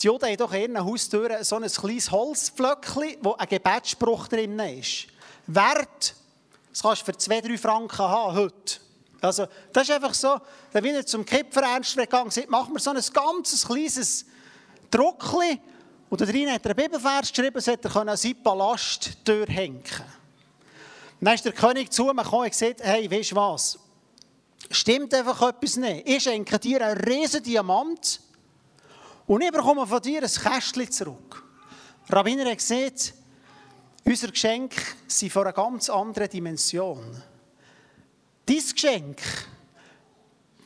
die 0.00 0.06
Juden 0.06 0.26
haben 0.26 0.36
doch 0.36 0.52
in 0.52 0.60
ihren 0.60 0.84
Haustüren 0.84 1.42
so 1.42 1.56
ein 1.56 1.66
kleines 1.66 2.12
Holzpflöckchen, 2.12 3.16
wo 3.20 3.34
ein 3.34 3.48
Gebetsspruch 3.48 4.28
drin 4.28 4.60
ist. 4.60 5.08
Wert, 5.48 6.14
das 6.70 6.82
kannst 6.82 7.02
du 7.02 7.06
für 7.06 7.18
zwei, 7.18 7.40
drei 7.40 7.58
Franken 7.58 7.98
haben 7.98 8.36
heute. 8.36 8.78
Also, 9.22 9.48
das 9.72 9.88
ist 9.88 9.90
einfach 9.90 10.14
so, 10.14 10.40
wenn 10.70 10.84
er 10.84 11.04
zum 11.04 11.26
Kipferernst 11.26 11.96
gegangen 11.96 12.28
ist, 12.28 12.48
machen 12.48 12.74
wir 12.74 12.78
so 12.78 12.90
ein 12.90 13.02
ganz 13.12 13.66
kleines 13.66 14.26
Druckchen 14.92 15.58
und 16.10 16.20
da 16.20 16.26
drin 16.26 16.52
hat 16.52 16.64
er 16.64 16.76
einen 16.76 16.84
Bibelvers 16.84 17.30
geschrieben, 17.30 17.54
dass 17.54 17.66
er 17.66 17.96
an 17.96 18.16
seinen 18.16 18.42
Palast 18.42 19.16
durchhängen 19.24 19.82
Dann 21.20 21.34
ist 21.34 21.44
der 21.44 21.52
König 21.52 21.90
zu 21.90 22.04
mir 22.04 22.22
gekommen 22.22 22.44
und 22.44 22.50
gesagt, 22.50 22.82
hey, 22.82 23.10
weißt 23.10 23.32
du 23.32 23.36
was? 23.36 23.78
Stimmt 24.70 25.12
einfach 25.14 25.48
etwas 25.48 25.76
nicht. 25.76 26.08
Ich 26.08 26.22
schenke 26.22 26.58
dir 26.58 26.86
einen 26.86 27.00
riesen 27.00 27.42
Diamant 27.42 28.20
und 29.26 29.40
ich 29.40 29.50
bekomme 29.50 29.86
von 29.86 30.02
dir 30.02 30.22
ein 30.22 30.28
Kästchen 30.28 30.90
zurück. 30.90 31.42
Rabbiner 32.08 32.50
hat 32.50 32.58
gesagt, 32.58 33.14
unser 34.04 34.28
Geschenk 34.28 34.74
sind 35.06 35.32
von 35.32 35.42
einer 35.42 35.52
ganz 35.52 35.88
anderen 35.88 36.28
Dimension. 36.28 37.22
Dein 38.44 38.56
Geschenk 38.56 39.22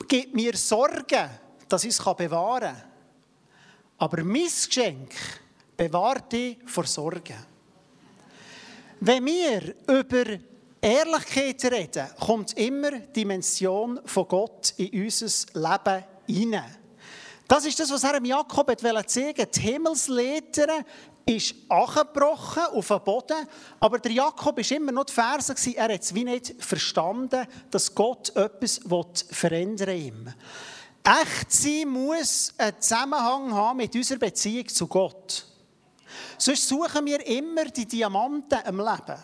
gibt 0.07 0.35
mir 0.35 0.57
Sorgen, 0.57 1.29
dass 1.69 1.83
ich 1.83 1.91
es 1.91 2.03
bewahren 2.03 2.73
kann. 2.73 2.83
Aber 3.97 4.23
mein 4.23 4.43
Geschenk 4.43 5.13
bewahrt 5.75 6.31
dich 6.31 6.57
vor 6.65 6.85
Sorgen. 6.85 7.45
Wenn 8.99 9.25
wir 9.25 9.75
über 9.87 10.39
Ehrlichkeit 10.81 11.63
reden, 11.65 12.07
kommt 12.19 12.57
immer 12.57 12.91
die 12.91 13.13
Dimension 13.13 13.99
von 14.05 14.27
Gott 14.27 14.73
in 14.77 15.03
unser 15.03 15.27
Leben 15.53 16.03
hinein. 16.27 16.75
Das 17.47 17.65
ist 17.65 17.79
das, 17.79 17.91
was 17.91 18.03
er 18.03 18.23
Jakob 18.23 18.69
hat 18.69 19.09
zeigen 19.09 19.47
Die 19.55 19.59
Himmelsleiter 19.59 20.83
ist 21.25 21.55
angebrochen 21.67 22.63
auf 22.73 22.87
den 22.87 23.03
Boden, 23.03 23.47
aber 23.79 23.99
der 23.99 24.11
Jakob 24.11 24.57
war 24.57 24.77
immer 24.77 24.91
noch 24.91 25.05
die 25.05 25.13
Verse, 25.13 25.53
er 25.75 25.93
hat 25.93 26.01
es 26.01 26.13
wie 26.13 26.23
nicht 26.23 26.55
verstanden, 26.59 27.45
dass 27.69 27.93
Gott 27.93 28.35
etwas 28.35 28.79
verändern 29.29 29.87
will. 29.87 30.33
Echt 31.07 31.53
sein 31.53 31.87
muss 31.87 32.53
einen 32.57 32.81
Zusammenhang 32.81 33.53
haben 33.53 33.77
mit 33.77 33.95
unserer 33.95 34.19
Beziehung 34.19 34.67
zu 34.67 34.87
Gott. 34.87 35.45
Sonst 36.37 36.67
suchen 36.67 37.05
wir 37.05 37.25
immer 37.25 37.63
die 37.63 37.85
Diamanten 37.85 38.59
im 38.67 38.79
Leben. 38.79 39.17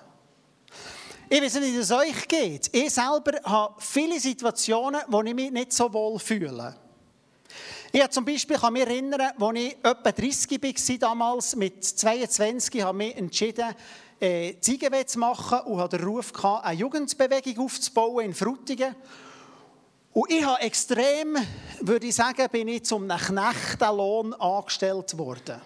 Ich 1.27 1.41
weiß 1.41 1.55
nicht, 1.55 1.73
wie 1.73 1.77
es 1.77 1.91
euch 1.91 2.25
geht. 2.29 2.73
Ich 2.73 2.93
selber 2.93 3.33
habe 3.43 3.75
viele 3.79 4.17
Situationen, 4.17 5.01
wo 5.09 5.21
ich 5.23 5.33
mich 5.33 5.51
nicht 5.51 5.73
so 5.73 5.91
wohl 5.91 6.19
fühle. 6.19 6.73
Ich 7.91 7.99
habe 7.99 8.11
zum 8.11 8.23
Beispiel, 8.23 8.57
kann 8.57 8.71
mich 8.71 8.83
erinnern, 8.83 9.33
als 9.37 9.57
ich 9.59 9.75
etwa 9.83 10.11
30 10.11 10.51
war 10.51 10.97
damals, 10.97 11.53
mit 11.57 11.83
22, 11.83 12.81
habe 12.81 13.03
ich 13.03 13.09
mich 13.09 13.17
entschieden, 13.17 13.75
äh, 14.21 14.55
Ziege 14.61 15.05
zu 15.05 15.19
machen 15.19 15.59
und 15.65 15.81
hatte 15.81 15.97
den 15.97 16.07
Ruf, 16.07 16.31
gehabt, 16.31 16.65
eine 16.65 16.79
Jugendbewegung 16.79 17.65
aufzubauen 17.65 18.23
in 18.23 18.33
Frutigen. 18.33 18.95
Und 20.13 20.31
ich 20.31 20.45
habe 20.45 20.61
extrem, 20.61 21.35
würde 21.85 22.07
ich 22.07 22.15
sagen, 22.15 22.47
bin 22.49 22.67
ich 22.69 22.83
zum 22.83 23.07
Knechtenlohn 23.07 24.33
angestellt 24.35 25.17
worden. 25.17 25.61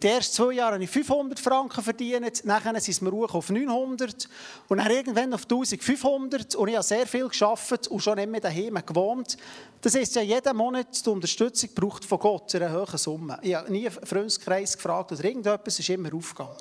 Die 0.00 0.06
ersten 0.06 0.34
zwei 0.34 0.52
Jahre 0.52 0.74
habe 0.74 0.84
ich 0.84 0.90
500 0.90 1.38
Franken 1.38 1.82
verdient, 1.82 2.44
nachher 2.44 2.80
sind 2.80 3.02
mir 3.02 3.10
hoch 3.10 3.34
auf 3.34 3.50
900 3.50 4.28
und 4.68 4.78
dann 4.78 4.90
irgendwann 4.90 5.34
auf 5.34 5.42
1500 5.42 6.54
und 6.54 6.68
ich 6.68 6.74
habe 6.74 6.84
sehr 6.84 7.06
viel 7.06 7.28
geschafft 7.28 7.88
und 7.88 8.00
schon 8.00 8.30
mehr 8.30 8.40
daheim 8.40 8.80
gewohnt. 8.86 9.36
Das 9.82 9.94
ist 9.96 10.14
ja 10.14 10.22
jeden 10.22 10.56
Monat 10.56 11.04
die 11.04 11.10
Unterstützung 11.10 11.70
braucht 11.74 12.06
von 12.06 12.18
Gott 12.18 12.54
in 12.54 12.62
einer 12.62 12.80
hohen 12.80 12.96
Summe. 12.96 13.38
Ich 13.42 13.54
habe 13.54 13.70
nie 13.70 13.88
einen 13.88 14.06
Freundeskreis 14.06 14.76
gefragt 14.76 15.12
oder 15.12 15.24
irgendetwas, 15.24 15.78
ist 15.78 15.88
immer 15.90 16.14
aufgegangen. 16.14 16.56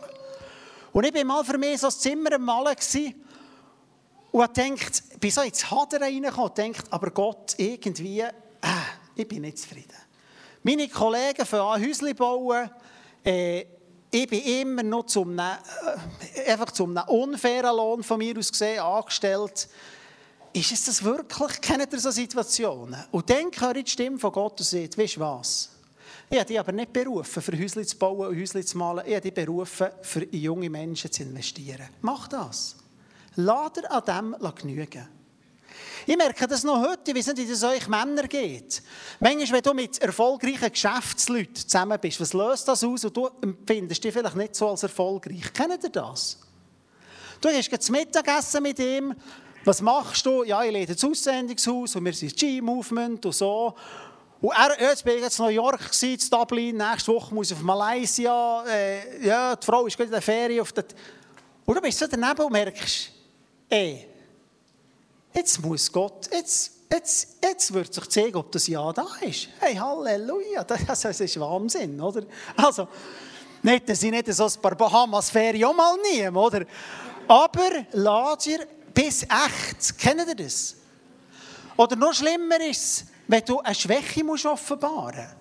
Und 0.92 1.06
ich 1.06 1.14
war 1.14 1.24
mal 1.24 1.44
für 1.46 1.58
mich 1.58 1.80
so 1.80 1.88
ein 1.88 1.94
Zimmer 1.94 2.34
am 2.34 2.44
Malen 2.44 2.76
und 4.32 4.42
er 4.42 4.48
denkt, 4.50 5.04
bin 5.20 5.32
so 5.32 5.42
ins 5.42 5.70
Hadern 5.72 6.04
reingekommen 6.04 6.74
aber 6.90 7.12
Gott, 7.12 7.56
irgendwie, 7.58 8.26
ich 9.20 9.28
bin 9.28 9.42
nicht 9.42 9.60
zufrieden. 9.60 9.98
Meine 10.64 10.88
Kollegen 10.90 11.46
fangen 11.46 11.64
an, 11.64 11.82
Häuschen 11.82 12.16
bauen. 12.16 12.70
Äh, 13.24 13.66
ich 14.12 14.28
bin 14.28 14.42
immer 14.42 14.84
noch 14.84 15.06
zum, 15.06 15.38
äh, 15.38 15.56
einfach 16.48 16.72
zum 16.72 16.98
unfairen 17.08 17.76
Lohn 17.76 18.04
von 18.04 18.18
mir 18.18 18.38
aus 18.38 18.52
gesehen 18.52 18.80
angestellt. 18.80 19.70
Ist 20.52 20.72
es 20.72 20.86
das 20.86 21.04
wirklich? 21.04 21.62
Kennt 21.62 21.94
ihr 21.94 22.00
so 22.00 22.10
Situationen? 22.10 23.06
Und 23.12 23.30
dann 23.30 23.52
höre 23.56 23.76
ich 23.76 23.86
die 23.86 23.92
Stimme 23.92 24.18
von 24.18 24.32
Gott 24.32 24.60
und 24.60 24.66
sagt, 24.66 24.98
weißt 24.98 25.18
du 25.18 25.20
was? 25.20 25.70
Ich 26.30 26.38
habe 26.38 26.48
dich 26.48 26.60
aber 26.60 26.72
nicht 26.72 26.92
berufen, 26.92 27.42
für 27.42 27.52
Häuschen 27.58 27.86
zu 27.86 27.98
bauen 27.98 28.28
und 28.28 28.40
Häuschen 28.40 28.66
zu 28.66 28.78
malen. 28.78 29.06
Ich 29.06 29.16
habe 29.16 29.22
dich 29.22 29.34
berufen, 29.34 29.88
für 30.02 30.26
junge 30.36 30.70
Menschen 30.70 31.12
zu 31.12 31.24
investieren. 31.24 31.88
Mach 32.02 32.28
das. 32.28 32.76
Dir 33.36 33.92
an 33.92 34.34
dem 34.34 34.56
genügen. 34.56 35.19
Ich 36.06 36.18
merke 36.18 36.48
das 36.48 36.64
noch 36.64 36.82
heute, 36.82 37.12
ich 37.12 37.16
weiß 37.16 37.28
nicht, 37.28 37.48
wie 37.48 37.52
es 37.52 37.64
euch 37.64 37.88
Männer 37.88 38.28
geht. 38.28 38.82
Manchmal, 39.20 39.58
wenn 39.58 39.62
du 39.62 39.74
mit 39.74 39.98
erfolgreichen 40.00 40.72
Geschäftsleuten 40.72 41.56
zusammen 41.56 41.98
bist, 42.00 42.20
was 42.22 42.34
löst 42.34 42.68
das 42.68 42.84
aus 42.84 43.06
und 43.06 43.16
du 43.16 43.30
empfindest 43.42 44.04
dich 44.04 44.14
vielleicht 44.14 44.36
nicht 44.36 44.56
so 44.56 44.70
als 44.70 44.84
erfolgreich. 44.84 45.54
Kennt 45.54 45.84
ihr 45.84 45.90
das? 45.90 46.40
Du 47.42 47.50
gehst 47.50 47.84
zum 47.84 47.96
Mittagessen 47.96 48.64
mit 48.64 48.80
ihm, 48.80 49.16
was 49.64 49.82
machst 49.82 50.26
du? 50.26 50.44
Ja, 50.44 50.64
ich 50.64 50.72
lebe 50.72 50.94
das 50.94 51.04
Aussendungshaus 51.04 51.96
und 51.96 52.06
wir 52.06 52.14
sind 52.14 52.36
G-Movement 52.36 53.26
und 53.26 53.36
so. 53.36 53.76
Und 54.42 54.52
er, 54.52 54.90
jetzt 54.90 55.04
bin 55.04 55.18
ich 55.18 55.22
jetzt 55.22 55.40
in 55.40 55.46
New 55.46 55.52
York, 55.52 55.92
in 56.02 56.20
Dublin, 56.30 56.78
nächste 56.78 57.14
Woche 57.14 57.34
muss 57.34 57.52
ich 57.52 57.58
auf 57.58 57.64
Malaysia, 57.64 58.64
äh, 58.66 59.26
ja, 59.26 59.56
die 59.56 59.66
Frau 59.66 59.86
ist 59.86 59.98
gerade 59.98 60.08
in 60.08 60.14
der 60.14 60.22
Ferien. 60.22 60.62
Auf 60.62 60.72
der 60.72 60.86
und 61.66 61.76
du 61.76 61.82
bist 61.82 62.00
so 62.00 62.08
daneben 62.08 62.42
und 62.42 62.52
merkst, 62.52 63.12
ey, 63.70 64.08
jetzt 65.34 65.62
muss 65.62 65.92
Gott, 65.92 66.30
jetzt, 66.32 66.72
jetzt, 66.92 67.38
jetzt 67.44 67.74
wird 67.74 67.94
sich 67.94 68.10
zeigen, 68.10 68.36
ob 68.36 68.52
das 68.52 68.68
Ja 68.68 68.92
da 68.94 69.08
ist. 69.22 69.50
Hey, 69.60 69.76
Halleluja, 69.76 70.64
das, 70.64 70.86
das 70.86 71.20
ist 71.20 71.40
Wahnsinn, 71.40 72.00
oder? 72.00 72.24
Also, 72.56 72.88
nicht, 73.62 73.90
dass 73.90 74.04
ich 74.04 74.12
nicht 74.12 74.34
so 74.34 74.46
ein 74.46 74.62
paar 74.62 74.76
Bahamas-Ferien 74.76 75.66
auch 75.66 75.76
mal 75.76 75.96
nehme, 76.12 76.40
oder? 76.40 76.66
Aber 77.28 77.70
dir 78.44 78.68
bis 78.94 79.24
echt, 79.24 79.98
kennt 79.98 80.28
ihr 80.28 80.36
das? 80.36 80.76
Oder 81.78 81.96
noch 81.96 82.14
schlimmer 82.14 82.60
ist 82.62 82.84
es, 82.84 83.06
wenn 83.28 83.46
du 83.46 83.60
eine 83.60 83.76
Schwäche 83.76 84.24
musst 84.24 84.46
offenbaren 84.46 85.16
musst. 85.16 85.36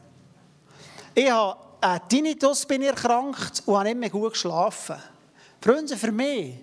Ich 1.15 1.31
habe 1.31 1.59
einen 1.81 2.09
Tinnitus 2.09 2.67
bin 2.67 2.83
erkrankt 2.83 3.63
und 3.67 3.75
habe 3.75 3.89
nicht 3.89 3.99
mehr 3.99 4.11
gut 4.11 4.33
geschlafen. 4.33 4.97
Freunde, 5.61 5.97
für 5.97 6.13
mich 6.13 6.55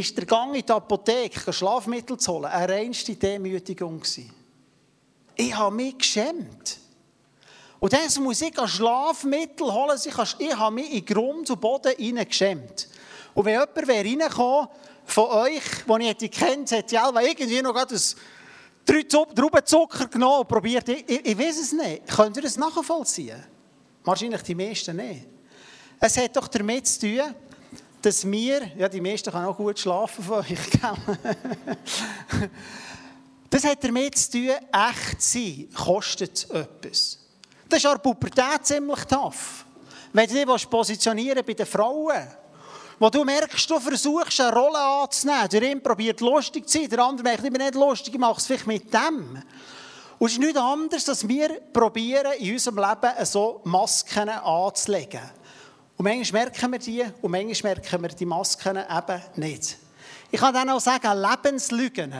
ist 0.00 0.16
der 0.16 0.26
Gang 0.26 0.54
in 0.54 0.64
die 0.64 0.72
Apotheke, 0.72 1.52
Schlafmittel 1.52 2.18
zu 2.18 2.32
holen, 2.32 2.46
eine 2.46 2.72
reinste 2.72 3.14
Demütigung. 3.14 4.02
Ich 5.36 5.54
habe 5.54 5.74
mich 5.74 5.98
geschämt. 5.98 6.78
Und 7.80 7.92
dann 7.92 8.22
muss 8.22 8.40
ich 8.40 8.54
Schlafmittel 8.66 9.72
holen. 9.72 9.98
Ich 10.38 10.56
habe 10.56 10.74
mich 10.74 10.92
in 10.92 11.04
Grund 11.04 11.48
und 11.50 11.60
Boden 11.60 11.94
geschämt. 12.28 12.88
Und 13.34 13.44
wenn 13.44 13.52
jemand 13.52 13.88
reingekommen 13.88 14.68
von 15.04 15.24
euch, 15.26 15.62
den 15.86 16.00
ich 16.00 16.08
hätte 16.08 16.28
kennt, 16.28 16.70
hätte 16.70 16.96
ja 16.96 17.10
irgendwie 17.20 17.62
noch 17.62 17.72
gerade 17.72 17.96
drei 18.84 19.02
Traubenzucker 19.02 20.06
genommen 20.08 20.40
und 20.40 20.48
probiert. 20.48 20.88
Ich, 20.88 21.08
ich, 21.08 21.26
ich 21.26 21.38
weiß 21.38 21.60
es 21.60 21.72
nicht. 21.72 22.08
Könnt 22.08 22.36
ihr 22.36 22.42
das 22.42 22.56
nachvollziehen? 22.56 23.44
Wahrscheinlich 24.04 24.42
die 24.42 24.54
meisten 24.54 24.96
nicht. 24.96 25.26
Es 26.00 26.16
hat 26.16 26.36
doch 26.36 26.48
damit 26.48 26.86
zu 26.86 27.00
tun, 27.00 27.34
dass 28.02 28.30
wir, 28.30 28.70
ja 28.76 28.88
die 28.88 29.00
meisten 29.00 29.30
können 29.30 29.46
auch 29.46 29.56
gut 29.56 29.78
schlafen 29.78 30.24
von 30.24 30.38
euch, 30.38 30.56
Das 33.50 33.64
hat 33.64 33.82
damit 33.82 34.16
zu 34.18 34.32
tun, 34.32 34.50
echt 34.50 35.22
sein 35.22 35.68
kostet 35.74 36.50
etwas. 36.50 37.18
Das 37.68 37.78
ist 37.78 37.86
auch 37.86 38.00
Pubertät 38.02 38.64
ziemlich 38.64 39.04
tough. 39.04 39.64
Wenn 40.12 40.28
du 40.28 40.34
dich 40.34 40.70
positionieren 40.70 41.44
bei 41.44 41.54
den 41.54 41.66
Frauen, 41.66 42.28
wo 42.98 43.08
du 43.08 43.24
merkst, 43.24 43.70
du 43.70 43.78
versuchst 43.80 44.40
eine 44.40 44.54
Rolle 44.54 44.78
anzunehmen, 44.78 45.48
der 45.48 45.62
eine 45.62 45.80
probiert 45.80 46.20
lustig 46.20 46.68
zu 46.68 46.78
sein, 46.78 46.90
der 46.90 46.98
andere 47.00 47.22
merkt, 47.24 47.44
ich 47.44 47.52
bin 47.52 47.62
nicht 47.62 47.74
lustig, 47.74 48.14
ich 48.14 48.20
mache 48.20 48.38
es 48.38 48.46
vielleicht 48.46 48.66
mit 48.66 48.92
dem. 48.92 49.42
Und 50.18 50.26
es 50.26 50.32
ist 50.32 50.40
nichts 50.40 50.58
anderes, 50.58 51.08
als 51.08 51.28
wir 51.28 51.60
probieren, 51.72 52.32
in 52.38 52.52
unserem 52.52 52.78
Leben 52.78 53.24
so 53.24 53.60
Masken 53.64 54.28
anzulegen. 54.28 55.20
Und 55.98 56.04
manchmal 56.04 56.44
merken 56.44 56.72
wir 56.72 56.78
die 56.78 57.04
und 57.20 57.30
manchmal 57.30 57.74
merken 57.74 58.02
wir 58.02 58.08
die 58.08 58.24
Masken 58.24 58.76
eben 58.78 59.22
nicht. 59.34 59.76
Ich 60.30 60.38
kann 60.38 60.54
dann 60.54 60.70
auch 60.70 60.80
sagen, 60.80 61.20
Lebenslügen. 61.20 62.14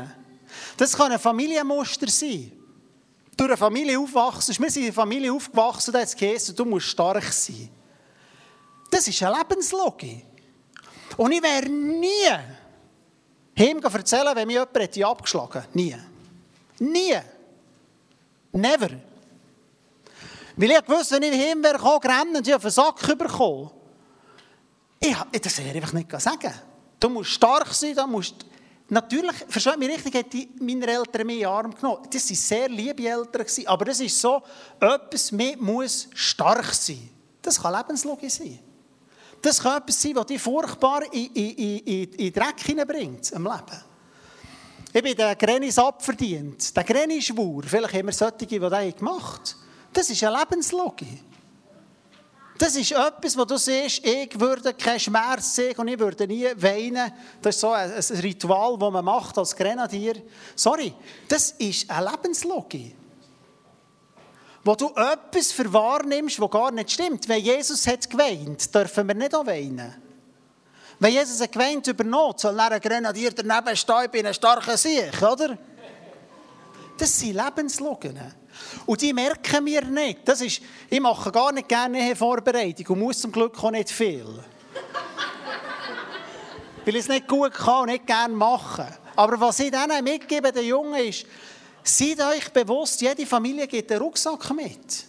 Das 0.77 0.97
kann 0.97 1.13
ein 1.13 1.19
Familienmuster 1.19 2.09
sein. 2.09 2.53
Durch 3.37 3.51
eine 3.51 3.57
Familie 3.57 4.01
aufwachsen. 4.01 4.57
Wir 4.59 4.71
sind 4.71 4.83
in 4.83 4.89
einer 4.89 4.95
Familie 4.95 5.33
aufgewachsen, 5.33 5.93
da 5.93 6.01
hat 6.01 6.09
es 6.09 6.17
geheißen, 6.17 6.57
du 6.57 6.65
musst 6.65 6.89
stark 6.89 7.33
sein. 7.33 7.69
Das 8.91 9.07
ist 9.07 9.23
eine 9.23 9.39
Lebenslogik. 9.39 10.25
Und 11.17 11.33
ich 11.33 11.43
wäre 11.43 11.69
nie 11.69 12.03
ihm 13.59 13.79
erzählen, 13.79 14.35
wenn 14.35 14.47
mich 14.47 14.57
jemand 14.57 15.05
abgeschlagen 15.05 15.63
hätte. 15.63 15.79
Nie. 15.79 15.97
Nie. 16.81 17.19
Never. 18.53 18.91
Weil 20.59 20.73
ich 20.73 20.89
wusste, 20.89 21.15
wenn 21.15 21.33
ich 21.33 21.53
ihm 21.53 21.63
wäre 21.63 21.79
und 22.37 22.49
ich 22.49 22.53
auf 22.53 22.63
den 22.63 22.71
Sack 22.73 23.17
bekommen. 23.17 23.71
Ich, 24.99 25.17
das 25.41 25.59
ich 25.61 25.67
einfach 25.69 25.93
nicht 25.93 26.21
sagen. 26.21 26.53
Du 26.99 27.09
musst 27.09 27.31
stark 27.31 27.73
sein, 27.73 27.95
du 27.95 28.07
musst... 28.09 28.35
Natürlich, 28.89 29.37
versteht 29.47 29.79
mich 29.79 29.89
richtig, 29.89 30.15
hätte 30.15 30.49
meine 30.61 30.87
Eltern 30.87 31.27
mich 31.27 31.37
in 31.37 31.43
den 31.43 31.49
Arm 31.49 31.75
genommen. 31.75 32.09
Das 32.11 32.29
waren 32.29 32.37
sehr 32.37 32.69
liebe 32.69 33.07
Eltern, 33.07 33.47
aber 33.67 33.85
das 33.85 34.01
ist 34.01 34.21
so, 34.21 34.43
etwas 34.81 35.31
mehr 35.31 35.57
muss 35.59 36.09
stark 36.15 36.75
sein. 36.75 37.09
Das 37.41 37.63
kann 37.63 37.77
Lebenslogik 37.77 38.31
sein. 38.31 38.59
Das 39.41 39.63
kann 39.63 39.81
etwas 39.81 40.03
sein, 40.03 40.17
was 40.17 40.27
dich 40.27 40.41
furchtbar 40.41 41.03
in, 41.13 41.27
in, 41.35 41.51
in, 41.51 41.79
in, 41.79 42.13
in 42.15 42.33
Dreck 42.33 42.61
hineinbringt 42.65 43.31
im 43.31 43.45
Leben. 43.45 43.85
Ich 44.93 45.03
bin 45.03 45.15
den 45.15 45.39
Grenis 45.39 45.79
abverdient. 45.79 46.75
Der 46.75 46.83
Grenis-Schwur, 46.83 47.63
vielleicht 47.63 47.95
haben 47.95 48.07
wir 48.07 48.13
solche, 48.13 48.47
die 48.47 48.59
das 48.59 48.97
gemacht 48.97 49.55
haben. 49.55 49.68
Das 49.93 50.11
ist 50.11 50.23
eine 50.23 50.39
Lebenslogik. 50.39 51.23
Das 52.59 52.75
ist 52.75 52.91
etwas, 52.91 53.37
wo 53.37 53.45
du 53.45 53.57
siehst, 53.57 54.05
ich 54.05 54.39
würde 54.39 54.75
keinen 54.75 54.99
Schmerz 54.99 55.55
sehen 55.55 55.77
und 55.79 55.87
ich 55.87 55.99
würde 55.99 56.27
nie 56.27 56.49
weinen. 56.57 57.13
Das 57.41 57.55
ist 57.55 57.61
so 57.61 57.71
ein, 57.71 57.93
Ritual, 58.21 58.77
das 58.77 58.91
man 58.91 59.05
macht 59.05 59.39
als 59.39 59.55
Grenadier. 59.55 60.21
Sorry, 60.57 60.93
das 61.29 61.53
ist 61.53 61.89
eine 61.89 62.11
Lebenslogik. 62.11 62.97
Wo 64.65 64.75
du 64.75 64.89
etwas 64.89 65.53
verwahrnimmst, 65.53 66.41
was 66.41 66.51
gar 66.51 66.73
nicht 66.73 66.91
stimmt. 66.91 67.29
Wenn 67.29 67.45
Jesus 67.45 67.87
hat 67.87 68.11
geweint, 68.11 68.75
dürfen 68.75 69.07
wir 69.07 69.15
nicht 69.15 69.35
auch 69.37 69.47
weinen. 69.47 69.95
Wenn 70.99 71.13
Jesus 71.13 71.41
hat 71.41 71.53
geweint 71.53 71.87
über 71.87 72.03
Not, 72.03 72.41
soll 72.41 72.59
er 72.59 72.73
ein 72.73 72.81
Grenadier 72.81 73.31
daneben 73.31 73.77
stehen, 73.77 74.05
ich 74.07 74.11
bin 74.11 74.27
ein 74.27 74.35
Sieg, 74.77 75.23
oder? 75.23 75.57
Das 76.99 77.21
sind 77.21 77.37
Lebenslogien. 77.37 78.35
Und 78.87 79.01
die 79.03 79.13
merken 79.13 79.65
wir 79.67 79.85
nicht. 79.85 80.21
Das 80.25 80.41
ist, 80.41 80.61
ich 80.89 81.01
mache 81.01 81.31
gar 81.31 81.53
nicht 81.53 81.69
gerne 81.69 82.15
Vorbereitung 82.17 82.87
und 82.89 83.01
muss 83.01 83.21
zum 83.21 83.33
Glück 83.33 83.63
auch 83.63 83.71
nicht 83.71 83.91
viel. 83.91 84.25
Weil 86.85 86.95
ich 86.97 87.03
es 87.03 87.09
nicht 87.09 87.29
gut 87.29 87.53
kann 87.53 87.83
und 87.83 87.91
nicht 87.91 88.07
gerne 88.07 88.35
machen. 88.35 88.87
Aber 89.17 89.41
was 89.41 89.61
ich 89.61 89.71
denen 89.71 90.05
mitgebe, 90.05 90.53
den 90.53 90.67
Jungen, 90.67 91.07
ist, 91.07 91.27
seid 91.83 92.21
euch 92.21 92.49
bewusst, 92.51 93.01
jede 93.01 93.27
Familie 93.27 93.67
gibt 93.67 93.91
einen 93.91 94.01
Rucksack 94.01 94.55
mit. 94.55 95.05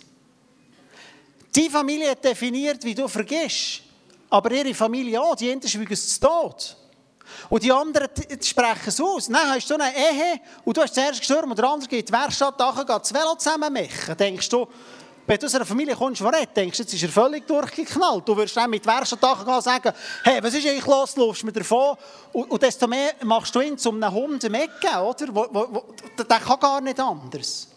Die 1.55 1.69
Familie 1.69 2.15
definiert, 2.15 2.83
wie 2.83 2.95
du 2.95 3.07
vergisst. 3.07 3.81
Aber 4.29 4.51
ihre 4.51 4.73
Familie 4.73 5.21
auch, 5.21 5.35
die 5.35 5.51
einen 5.51 5.61
schweigen 5.67 5.95
zu 5.95 6.19
Tod. 6.19 6.75
Und 7.49 7.63
die 7.63 7.71
anderen 7.71 8.09
sprechen 8.43 8.87
es 8.87 8.99
aus. 8.99 9.27
Dann 9.27 9.49
hast 9.49 9.69
du 9.69 9.75
eine 9.75 9.95
Ehe 9.95 10.41
und 10.65 10.75
du 10.75 10.81
hast 10.81 10.95
zuerst 10.95 11.19
gestürmt 11.19 11.49
und 11.49 11.57
der 11.57 11.69
andere 11.69 11.87
geht 11.87 12.01
in 12.01 12.05
die 12.07 12.13
Werkstatt, 12.13 12.57
nachher 12.59 12.85
geht 12.85 13.01
das 13.01 13.13
Velo 13.13 13.35
zusammen 13.35 13.71
machen. 13.73 14.17
Denkst 14.17 14.49
du, 14.49 14.67
wenn 15.29 15.37
du 15.37 15.45
aus 15.45 15.53
einer 15.53 15.65
Familie 15.65 15.95
kommst, 15.95 16.21
die 16.21 16.25
nicht, 16.25 16.57
denkst 16.57 16.77
du, 16.77 16.83
jetzt 16.83 16.93
ist 16.95 17.03
er 17.03 17.09
völlig 17.09 17.45
durchgeknallt. 17.45 18.27
Du 18.27 18.35
würdest 18.35 18.57
dann 18.57 18.67
mit 18.67 18.83
Werkstatt 18.83 19.21
gehen 19.21 19.53
und 19.53 19.63
sagen, 19.63 19.93
hey, 20.23 20.41
was 20.41 20.55
ist 20.55 20.65
eigentlich 20.65 20.87
los, 20.87 21.15
laufst 21.15 21.43
mir 21.43 21.51
davon? 21.51 21.95
Und, 22.33 22.49
und, 22.49 22.61
desto 22.63 22.87
mehr 22.87 23.13
machst 23.23 23.53
du 23.53 23.61
ihn 23.61 23.77
zu 23.77 23.91
einem 23.91 24.11
Hund 24.11 24.43
im 24.43 24.55
Ecken, 24.55 24.97
oder? 25.03 25.27
Wo, 25.29 25.45
wo, 25.51 25.67
wo, 25.69 25.85
der 26.17 26.39
kann 26.39 26.59
gar 26.59 26.81
nicht 26.81 26.99
anders. 26.99 27.67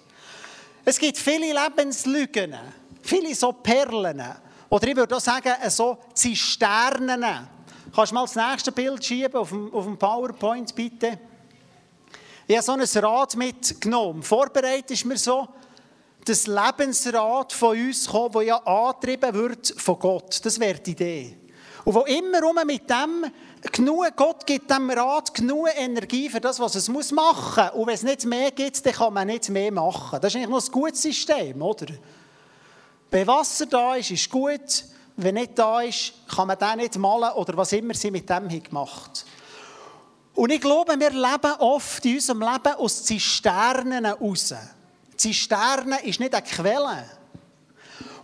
Es 0.83 0.98
gibt 0.98 1.18
viele 1.18 1.53
Lebenslügen, 1.53 2.57
viele 3.03 3.35
so 3.35 3.53
Perlen. 3.53 4.22
Oder 4.70 4.88
ich 4.88 4.96
würde 4.96 5.14
auch 5.14 5.20
sagen, 5.20 5.53
so 5.68 5.98
Zisternen. 6.14 7.22
Kannst 7.94 8.12
du 8.12 8.14
mal 8.14 8.22
das 8.22 8.37
nächste 8.37 8.72
Bild 8.72 9.05
schieben 9.05 9.37
auf 9.37 9.50
dem, 9.50 9.72
auf 9.74 9.85
dem 9.85 9.98
PowerPoint, 9.98 10.74
bitte? 10.74 11.18
Ich 12.46 12.57
habe 12.57 12.64
so 12.64 12.72
ein 12.72 13.05
Rad 13.05 13.37
mitgenommen. 13.37 14.22
Vorbereitet 14.22 14.92
ist 14.92 15.05
mir 15.05 15.18
so, 15.18 15.46
das 16.24 16.46
Lebensrad 16.46 17.52
von 17.52 17.78
uns 17.78 18.09
kommt, 18.09 18.35
das 18.35 18.44
ja 18.44 18.57
angetrieben 18.57 19.35
wird 19.35 19.74
von 19.76 19.98
Gott. 19.98 20.40
Das 20.42 20.59
wäre 20.59 20.78
die 20.78 20.92
Idee. 20.92 21.38
Und 21.85 21.94
wo 21.94 22.00
immer 22.02 22.40
rum 22.40 22.59
mit 22.64 22.88
dem 22.88 23.26
genug, 23.70 24.16
Gott 24.16 24.46
gibt 24.46 24.70
dem 24.70 24.88
Rad 24.90 25.35
genug 25.35 25.68
Energie 25.76 26.31
für 26.31 26.40
das, 26.40 26.59
was 26.61 26.74
es 26.74 26.88
muss 26.88 27.12
machen 27.12 27.64
muss. 27.64 27.74
Und 27.74 27.87
wenn 27.88 27.94
es 27.94 28.02
nicht 28.05 28.24
mehr 28.24 28.52
gibt, 28.52 28.87
dann 28.87 28.92
kann 28.94 29.12
man 29.12 29.26
nicht 29.26 29.50
mehr 29.50 29.70
machen. 29.70 30.18
Das 30.18 30.33
ist 30.33 30.37
eigentlich 30.37 30.48
noch 30.48 30.64
ein 30.64 30.72
gutes 30.72 31.02
System, 31.02 31.61
oder? 31.61 31.87
Wenn 33.11 33.26
Wasser 33.26 33.66
da 33.66 33.96
ist, 33.96 34.11
ist 34.12 34.31
gut. 34.31 34.85
Wenn 35.16 35.35
nicht 35.35 35.59
da 35.59 35.83
ist, 35.83 36.12
kann 36.35 36.48
man 36.48 36.59
den 36.59 36.79
nicht 36.79 36.96
malen 36.96 37.33
oder 37.33 37.57
was 37.57 37.72
immer 37.72 37.94
sie 37.94 38.11
mit 38.11 38.29
dem 38.29 38.48
gemacht 38.62 39.25
Und 40.35 40.51
ich 40.51 40.61
glaube, 40.61 40.98
wir 40.98 41.11
leben 41.11 41.53
oft 41.59 42.05
in 42.05 42.14
unserem 42.14 42.40
Leben 42.40 42.75
aus 42.79 43.05
Zisternen 43.05 44.07
raus. 44.07 44.55
Zisterne 45.16 46.03
ist 46.05 46.18
nicht 46.18 46.35
eine 46.35 46.42
Quelle. 46.42 47.05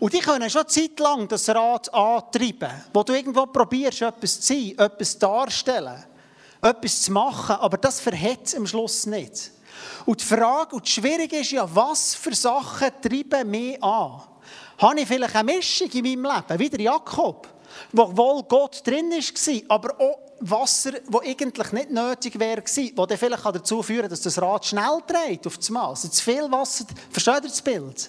Und 0.00 0.12
die 0.12 0.20
können 0.20 0.48
schon 0.48 0.66
zeitlang 0.68 1.28
das 1.28 1.48
Rad 1.48 1.92
antreiben, 1.92 2.70
wo 2.92 3.02
du 3.02 3.12
irgendwo 3.12 3.46
probierst, 3.46 4.02
etwas 4.02 4.40
zu 4.40 4.54
sein, 4.54 4.78
etwas 4.78 5.18
darzustellen, 5.18 6.04
etwas 6.62 7.02
zu 7.02 7.12
machen, 7.12 7.56
aber 7.56 7.76
das 7.76 8.00
verhält 8.00 8.54
am 8.56 8.66
Schluss 8.66 9.06
nicht. 9.06 9.50
Und 10.06 10.20
die 10.20 10.24
Frage 10.24 10.76
und 10.76 10.84
das 10.84 10.92
Schwierige 10.92 11.38
ist 11.38 11.50
ja, 11.50 11.68
was 11.72 12.14
für 12.14 12.34
Sachen 12.34 12.90
treiben 13.02 13.50
mich 13.50 13.82
an? 13.82 14.22
Habe 14.78 15.00
ich 15.00 15.08
vielleicht 15.08 15.34
eine 15.34 15.52
Mischung 15.52 15.90
in 15.90 16.20
meinem 16.20 16.34
Leben, 16.34 16.58
wie 16.58 16.70
der 16.70 16.80
Jakob, 16.80 17.48
wo 17.92 18.16
wohl 18.16 18.42
Gott 18.44 18.86
drin 18.86 19.10
war, 19.10 19.76
aber 19.76 20.00
auch 20.00 20.18
Wasser, 20.40 20.92
das 20.92 21.22
eigentlich 21.22 21.72
nicht 21.72 21.90
nötig 21.90 22.38
wäre, 22.38 22.62
das 22.62 22.74
dann 22.94 23.18
vielleicht 23.18 23.44
dazu 23.44 23.82
führen 23.82 24.08
dass 24.08 24.20
das 24.20 24.40
Rad 24.40 24.64
schnell 24.64 25.02
dreht 25.06 25.46
auf 25.46 25.58
das 25.58 25.68
Mal. 25.70 25.88
Also 25.88 26.08
zu 26.08 26.22
viel 26.22 26.50
Wasser, 26.50 26.84
versteht 27.10 27.44
ihr 27.44 27.48
das 27.48 27.62
Bild? 27.62 28.08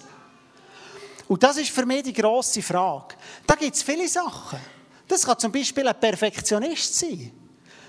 Und 1.28 1.44
das 1.44 1.58
ist 1.58 1.72
für 1.72 1.86
mich 1.86 2.04
die 2.04 2.14
grosse 2.14 2.62
Frage. 2.62 3.16
Da 3.46 3.56
gibt 3.56 3.76
es 3.76 3.84
viele 3.84 4.08
Sachen. 4.08 4.60
Das 5.08 5.26
kann 5.26 5.40
zum 5.40 5.52
Beispiel 5.52 5.88
ein 5.88 6.00
Perfektionist 6.00 7.00
sein, 7.00 7.32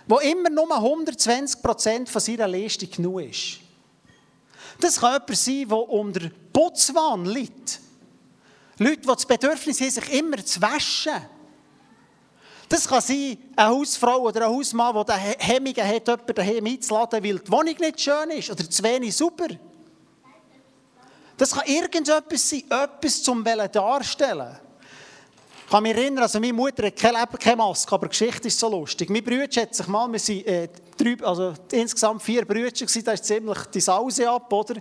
der 0.07 0.21
immer 0.23 0.51
nur 0.51 0.71
120% 0.71 2.09
von 2.09 2.21
seiner 2.21 2.49
Leistung 2.49 2.91
genug 2.91 3.23
ist. 3.23 3.61
Das 4.81 4.99
kann 4.99 5.13
jemand 5.13 5.37
sein, 5.37 5.69
der 5.69 5.89
unter 5.89 6.31
Putzwahn 6.53 7.27
liegt. 7.27 7.81
Leute, 8.83 9.03
die 9.03 9.07
das 9.09 9.27
Bedürfnis 9.27 9.79
haben, 9.79 9.91
sich 9.91 10.13
immer 10.15 10.43
zu 10.43 10.63
waschen. 10.63 11.13
Das 12.67 12.89
kann 12.89 13.03
sein, 13.03 13.37
eine 13.55 13.69
Hausfrau 13.69 14.21
oder 14.21 14.47
ein 14.47 14.53
Hausmann, 14.55 15.05
der 15.05 15.17
Hemmungen 15.17 15.87
hat, 15.87 16.09
jemanden 16.09 16.35
daheim 16.35 16.65
einzuladen, 16.65 17.23
weil 17.23 17.39
die 17.41 17.53
Wohnung 17.53 17.75
nicht 17.79 18.01
schön 18.01 18.31
ist 18.31 18.51
oder 18.51 18.71
zu 18.71 18.83
wenig 18.83 19.15
sauber. 19.15 19.49
Das 21.37 21.51
kann 21.51 21.67
irgendetwas 21.67 22.49
sein, 22.49 22.65
etwas 22.71 23.23
zum 23.23 23.45
darstellen. 23.45 24.57
Ich 25.65 25.71
kann 25.71 25.83
mich 25.83 25.95
erinnern, 25.95 26.23
also 26.23 26.41
meine 26.41 26.55
Mutter 26.55 26.87
hat 26.87 26.97
keine, 26.97 27.27
keine 27.39 27.57
Maske, 27.57 27.95
aber 27.95 28.07
die 28.07 28.19
Geschichte 28.19 28.49
ist 28.49 28.59
so 28.59 28.71
lustig. 28.71 29.11
Mein 29.11 29.23
Bruder 29.23 29.61
hat 29.61 29.75
sich 29.75 29.87
mal, 29.89 30.11
wir 30.11 30.19
sind 30.19 30.47
äh, 30.47 30.69
drei, 30.97 31.17
also 31.23 31.53
insgesamt 31.71 32.23
vier 32.23 32.47
Brüder, 32.47 32.71
da 32.71 33.13
ist 33.13 33.25
ziemlich 33.27 33.59
die 33.75 33.81
Sause 33.81 34.31
ab, 34.31 34.51
oder? 34.51 34.77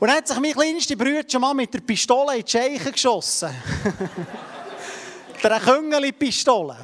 Und 0.00 0.08
dann 0.08 0.16
hat 0.16 0.28
sich 0.28 0.40
mein 0.40 0.54
kleinster 0.54 0.96
Bruder 0.96 1.22
schon 1.30 1.42
mal 1.42 1.52
mit 1.52 1.74
der 1.74 1.80
Pistole 1.80 2.38
in 2.38 2.44
die 2.44 2.50
Scheiche 2.50 2.90
geschossen. 2.90 3.50
der 5.42 5.60
Küngeli-Pistole. 5.60 6.76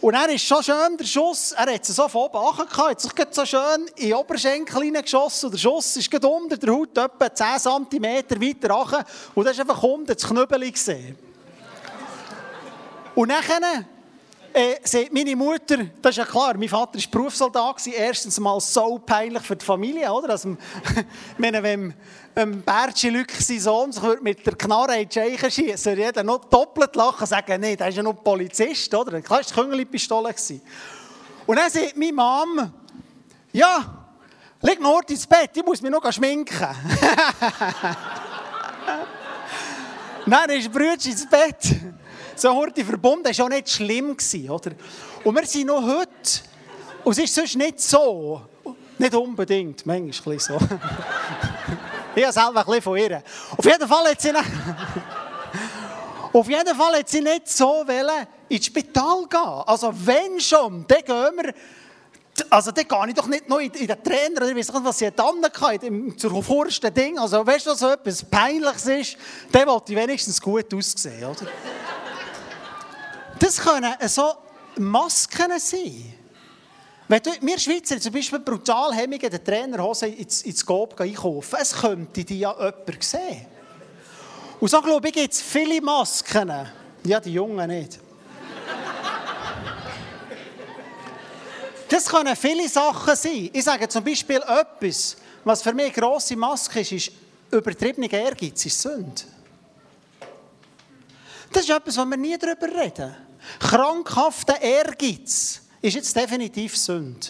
Und 0.00 0.14
er 0.14 0.28
ist 0.28 0.44
schon 0.44 0.64
schön, 0.64 0.96
der 0.98 1.04
Schuss, 1.04 1.52
er 1.52 1.72
hat 1.72 1.84
sie 1.84 1.92
so 1.92 2.08
von 2.08 2.22
oben 2.22 2.38
angehauen, 2.38 2.90
hat 2.90 3.00
sich 3.00 3.12
so 3.30 3.46
schön 3.46 3.86
in 3.96 4.08
den 4.08 4.14
Oberschenkel 4.14 4.82
hineingeschossen. 4.82 5.46
Und 5.46 5.52
der 5.52 5.58
Schuss 5.58 5.96
ist 5.96 6.12
unter 6.24 6.56
der 6.56 6.74
Haut 6.74 6.98
etwa 6.98 7.32
10 7.32 7.46
cm 7.88 8.02
weiter 8.02 8.74
runter. 8.74 9.04
Und 9.36 9.44
da 9.44 9.50
ist 9.52 9.60
einfach 9.60 9.80
unten 9.80 10.06
das 10.06 10.26
Knüppel 10.26 10.70
gesehen. 10.70 11.16
Und 13.14 13.30
dann 13.30 13.86
äh, 14.56 14.76
sagt 14.82 15.12
meine 15.12 15.36
Mutter, 15.36 15.76
das 16.00 16.12
ist 16.12 16.16
ja 16.16 16.24
klar, 16.24 16.56
mein 16.56 16.68
Vater 16.68 16.98
war 16.98 17.04
Berufssoldat, 17.10 17.86
erstens 17.88 18.40
mal 18.40 18.58
so 18.58 18.98
peinlich 18.98 19.42
für 19.42 19.54
die 19.54 19.64
Familie, 19.64 20.10
oder? 20.10 20.30
Also, 20.30 20.56
meine, 21.38 21.62
wenn 21.62 21.92
ähm, 22.34 22.62
Bertschi 22.62 23.10
Lück, 23.10 23.30
sein 23.32 23.60
Sohn, 23.60 23.92
sich 23.92 24.02
mit 24.22 24.46
der 24.46 24.54
Knarre 24.54 24.98
in 24.98 25.08
die 25.08 25.14
Scheiche 25.14 25.50
schießen, 25.50 25.92
würde 25.92 26.04
jeder 26.06 26.22
noch 26.22 26.46
doppelt 26.46 26.96
lachen 26.96 27.20
und 27.20 27.26
sagen, 27.26 27.60
nee, 27.60 27.76
der 27.76 27.88
ist 27.88 27.96
ja 27.96 28.02
noch 28.02 28.14
Polizist, 28.24 28.94
oder? 28.94 29.20
Klar, 29.20 29.42
das 29.42 29.54
war 29.54 29.64
die 29.64 29.68
Küngeli-Pistole. 29.70 30.34
Und 31.46 31.56
dann 31.56 31.70
sagt 31.70 31.96
meine 31.98 32.12
Mom, 32.14 32.72
ja, 33.52 34.06
leg 34.62 34.80
noch 34.80 35.02
ins 35.06 35.26
Bett, 35.26 35.50
ich 35.54 35.66
muss 35.66 35.82
mich 35.82 35.90
noch 35.90 36.10
schminken. 36.10 36.56
Dann 40.28 40.50
ist 40.50 40.72
Brütsch 40.72 41.06
ins 41.06 41.28
Bett. 41.28 41.76
So 42.38 42.54
heute 42.54 42.84
verbunden, 42.84 43.24
war 43.24 43.44
auch 43.46 43.48
nicht 43.48 43.70
schlimm. 43.70 44.14
Oder? 44.50 44.72
Und 45.24 45.34
wir 45.34 45.46
sind 45.46 45.68
noch 45.68 45.82
heute. 45.82 46.10
Und 47.02 47.12
es 47.12 47.18
ist 47.18 47.34
sonst 47.34 47.56
nicht 47.56 47.80
so. 47.80 48.42
Nicht 48.98 49.14
unbedingt, 49.14 49.86
manchmal 49.86 50.38
so. 50.38 50.54
ich 52.14 52.24
habe 52.24 52.32
selber 52.32 52.60
ein 52.60 52.66
bisschen 52.66 52.82
von 52.82 52.98
ihr. 52.98 53.22
Auf 53.56 53.64
jeden 53.64 53.88
Fall 53.88 54.10
hat 54.10 54.20
sie 54.20 54.32
nicht, 54.32 54.44
auf 56.32 56.48
jeden 56.48 56.76
Fall 56.76 56.98
hat 56.98 57.08
sie 57.08 57.20
nicht 57.22 57.48
so 57.48 57.64
wollen, 57.64 58.26
ins 58.50 58.66
Spital 58.66 59.26
gehen. 59.30 59.62
Also 59.66 59.92
wenn 59.94 60.38
schon, 60.38 60.84
dann 60.86 61.02
gehen 61.02 61.36
wir 61.42 61.54
also 62.50 62.70
dann 62.70 62.86
gehe 62.86 63.08
ich 63.08 63.14
doch 63.14 63.26
nicht 63.28 63.48
noch 63.48 63.58
in, 63.60 63.70
in 63.72 63.86
den 63.86 64.02
Trainer, 64.02 64.36
oder 64.36 64.48
ich 64.50 64.56
weiß 64.56 64.72
nicht, 64.72 64.84
was 64.84 64.98
sie 64.98 65.10
dann 65.10 65.42
hatte, 65.42 66.16
zur 66.16 66.42
vorsten 66.42 66.92
Ding. 66.92 67.18
Also 67.18 67.46
weißt 67.46 67.66
du, 67.66 67.74
so 67.74 67.88
etwas 67.88 68.22
Peinliches 68.24 68.86
ist, 68.86 69.16
dann 69.50 69.66
wollte 69.66 69.92
ich 69.92 69.98
wenigstens 69.98 70.40
gut 70.40 70.72
aussehen, 70.74 71.24
oder? 71.24 71.46
Das 73.38 73.58
können 73.58 73.94
so 74.08 74.34
Masken 74.76 75.58
sein. 75.58 76.14
Wenn 77.08 77.22
du, 77.22 77.30
wir 77.40 77.58
Schweizer 77.58 78.00
zum 78.00 78.12
Beispiel 78.12 78.40
brutal 78.40 78.92
hemmige 78.92 79.30
den 79.30 79.44
Trainerhose 79.44 80.08
ins, 80.08 80.42
ins 80.42 80.66
Gob 80.66 81.00
einkaufen, 81.00 81.56
es 81.60 81.72
könnte 81.72 82.24
die 82.24 82.40
ja 82.40 82.52
jemand 82.52 83.04
sehen. 83.04 83.46
Und 84.58 84.68
so 84.68 84.80
glaube 84.80 85.08
ich, 85.08 85.14
gibt 85.14 85.32
es 85.32 85.40
viele 85.40 85.80
Masken. 85.80 86.52
Ja, 87.04 87.20
die 87.20 87.32
Jungen 87.32 87.68
nicht. 87.68 88.00
Das 91.88 92.06
können 92.06 92.34
viele 92.34 92.68
Sachen 92.68 93.14
sein. 93.14 93.50
Ich 93.52 93.62
sage 93.62 93.88
zum 93.88 94.02
Beispiel 94.02 94.42
etwas, 94.42 95.16
was 95.44 95.62
für 95.62 95.72
mich 95.72 95.86
eine 95.86 95.94
grosse 95.94 96.34
Maske 96.34 96.80
ist, 96.80 96.90
ist 96.90 97.12
übertriebene 97.52 98.10
Ehrgeiz, 98.10 98.66
ist 98.66 98.82
Sünde. 98.82 99.22
Das 101.52 101.62
ist 101.62 101.70
etwas, 101.70 101.96
wo 101.96 102.04
wir 102.04 102.16
nie 102.16 102.36
darüber 102.36 102.66
reden. 102.66 103.25
Krankhafter 103.58 104.60
Ehrgeiz 104.60 105.62
ist 105.80 105.94
jetzt 105.94 106.16
definitiv 106.16 106.76
Sünde. 106.76 107.28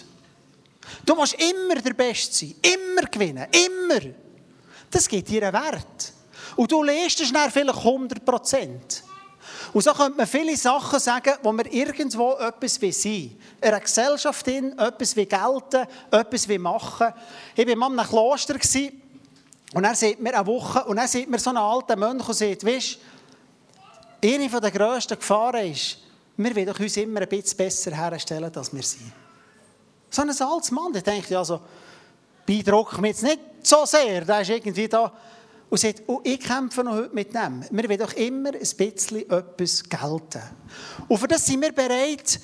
Du 1.05 1.15
musst 1.15 1.35
immer 1.35 1.75
der 1.77 1.95
Beste 1.95 2.35
sein, 2.35 2.55
immer 2.63 3.03
gewinnen, 3.09 3.47
immer. 3.51 4.01
Das 4.91 5.09
gibt 5.09 5.29
dir 5.29 5.43
einen 5.43 5.53
Wert. 5.53 6.13
Und 6.57 6.71
du 6.71 6.83
lässt 6.83 7.21
es 7.21 7.29
schnell 7.29 7.51
vielleicht 7.51 7.79
100 7.79 8.25
Prozent. 8.25 9.03
Und 9.73 9.83
so 9.83 9.93
könnte 9.93 10.17
man 10.17 10.27
viele 10.27 10.57
Sachen 10.57 10.99
sagen, 10.99 11.35
wo 11.43 11.53
wir 11.53 11.71
irgendwo 11.73 12.33
etwas 12.35 12.81
wie 12.81 12.93
sein. 12.93 13.39
In 13.61 13.69
einer 13.69 13.81
Gesellschaft 13.81 14.47
in, 14.49 14.79
etwas 14.79 15.17
wie 15.17 15.27
gelten, 15.27 15.87
etwas 16.11 16.49
wie 16.49 16.59
machen. 16.59 17.13
Ich 17.55 17.67
war 17.67 17.77
mal 17.77 17.93
in 17.93 17.99
einem 17.99 18.09
Kloster 18.09 18.55
und 19.75 19.85
er 19.85 19.95
sieht 19.95 20.21
mir 20.21 20.35
eine 20.35 20.47
Woche 20.47 20.85
und 20.85 20.97
er 20.97 21.09
sieht 21.09 21.29
mir 21.29 21.39
so 21.39 21.51
einen 21.51 21.59
alten 21.59 21.99
Mönch 21.99 22.27
und 22.27 22.35
sagt, 22.35 22.65
weißt, 22.65 22.99
eine 24.25 24.49
der 24.49 24.71
grössten 24.71 25.19
Gefahren 25.19 25.71
ist, 25.73 25.99
wir 26.37 26.57
wollen 26.57 26.69
uns 26.69 26.97
immer 26.97 27.21
ein 27.21 27.29
bisschen 27.29 27.57
besser 27.57 27.93
herstellen, 27.93 28.53
als 28.55 28.75
wir 28.75 28.83
sind. 28.83 29.13
So 30.11 30.23
ein 30.23 30.31
altes 30.31 30.71
Mann, 30.71 30.93
der 30.93 31.03
denkt, 31.03 31.33
also, 31.33 31.61
beeindruckt 32.45 32.99
mich 32.99 33.11
jetzt 33.11 33.23
nicht 33.23 33.41
so 33.63 33.85
sehr, 33.85 34.25
der 34.25 34.41
ist 34.43 34.51
irgendwie 34.51 34.89
da 34.89 35.13
und 35.69 35.79
sagt, 35.79 36.03
oh, 36.07 36.21
ich 36.23 36.39
kämpfe 36.41 36.85
noch 36.85 36.93
heute 36.93 37.15
mit 37.15 37.35
dem. 37.35 37.65
Wir 37.71 37.89
wollen 37.89 37.99
doch 37.99 38.13
immer 38.13 38.51
ein 38.51 38.61
bisschen 38.61 39.31
etwas 39.31 39.83
gelten. 39.83 40.43
Und 41.09 41.19
für 41.19 41.27
das 41.27 41.45
sind 41.45 41.61
wir 41.61 41.73
bereit, 41.73 42.41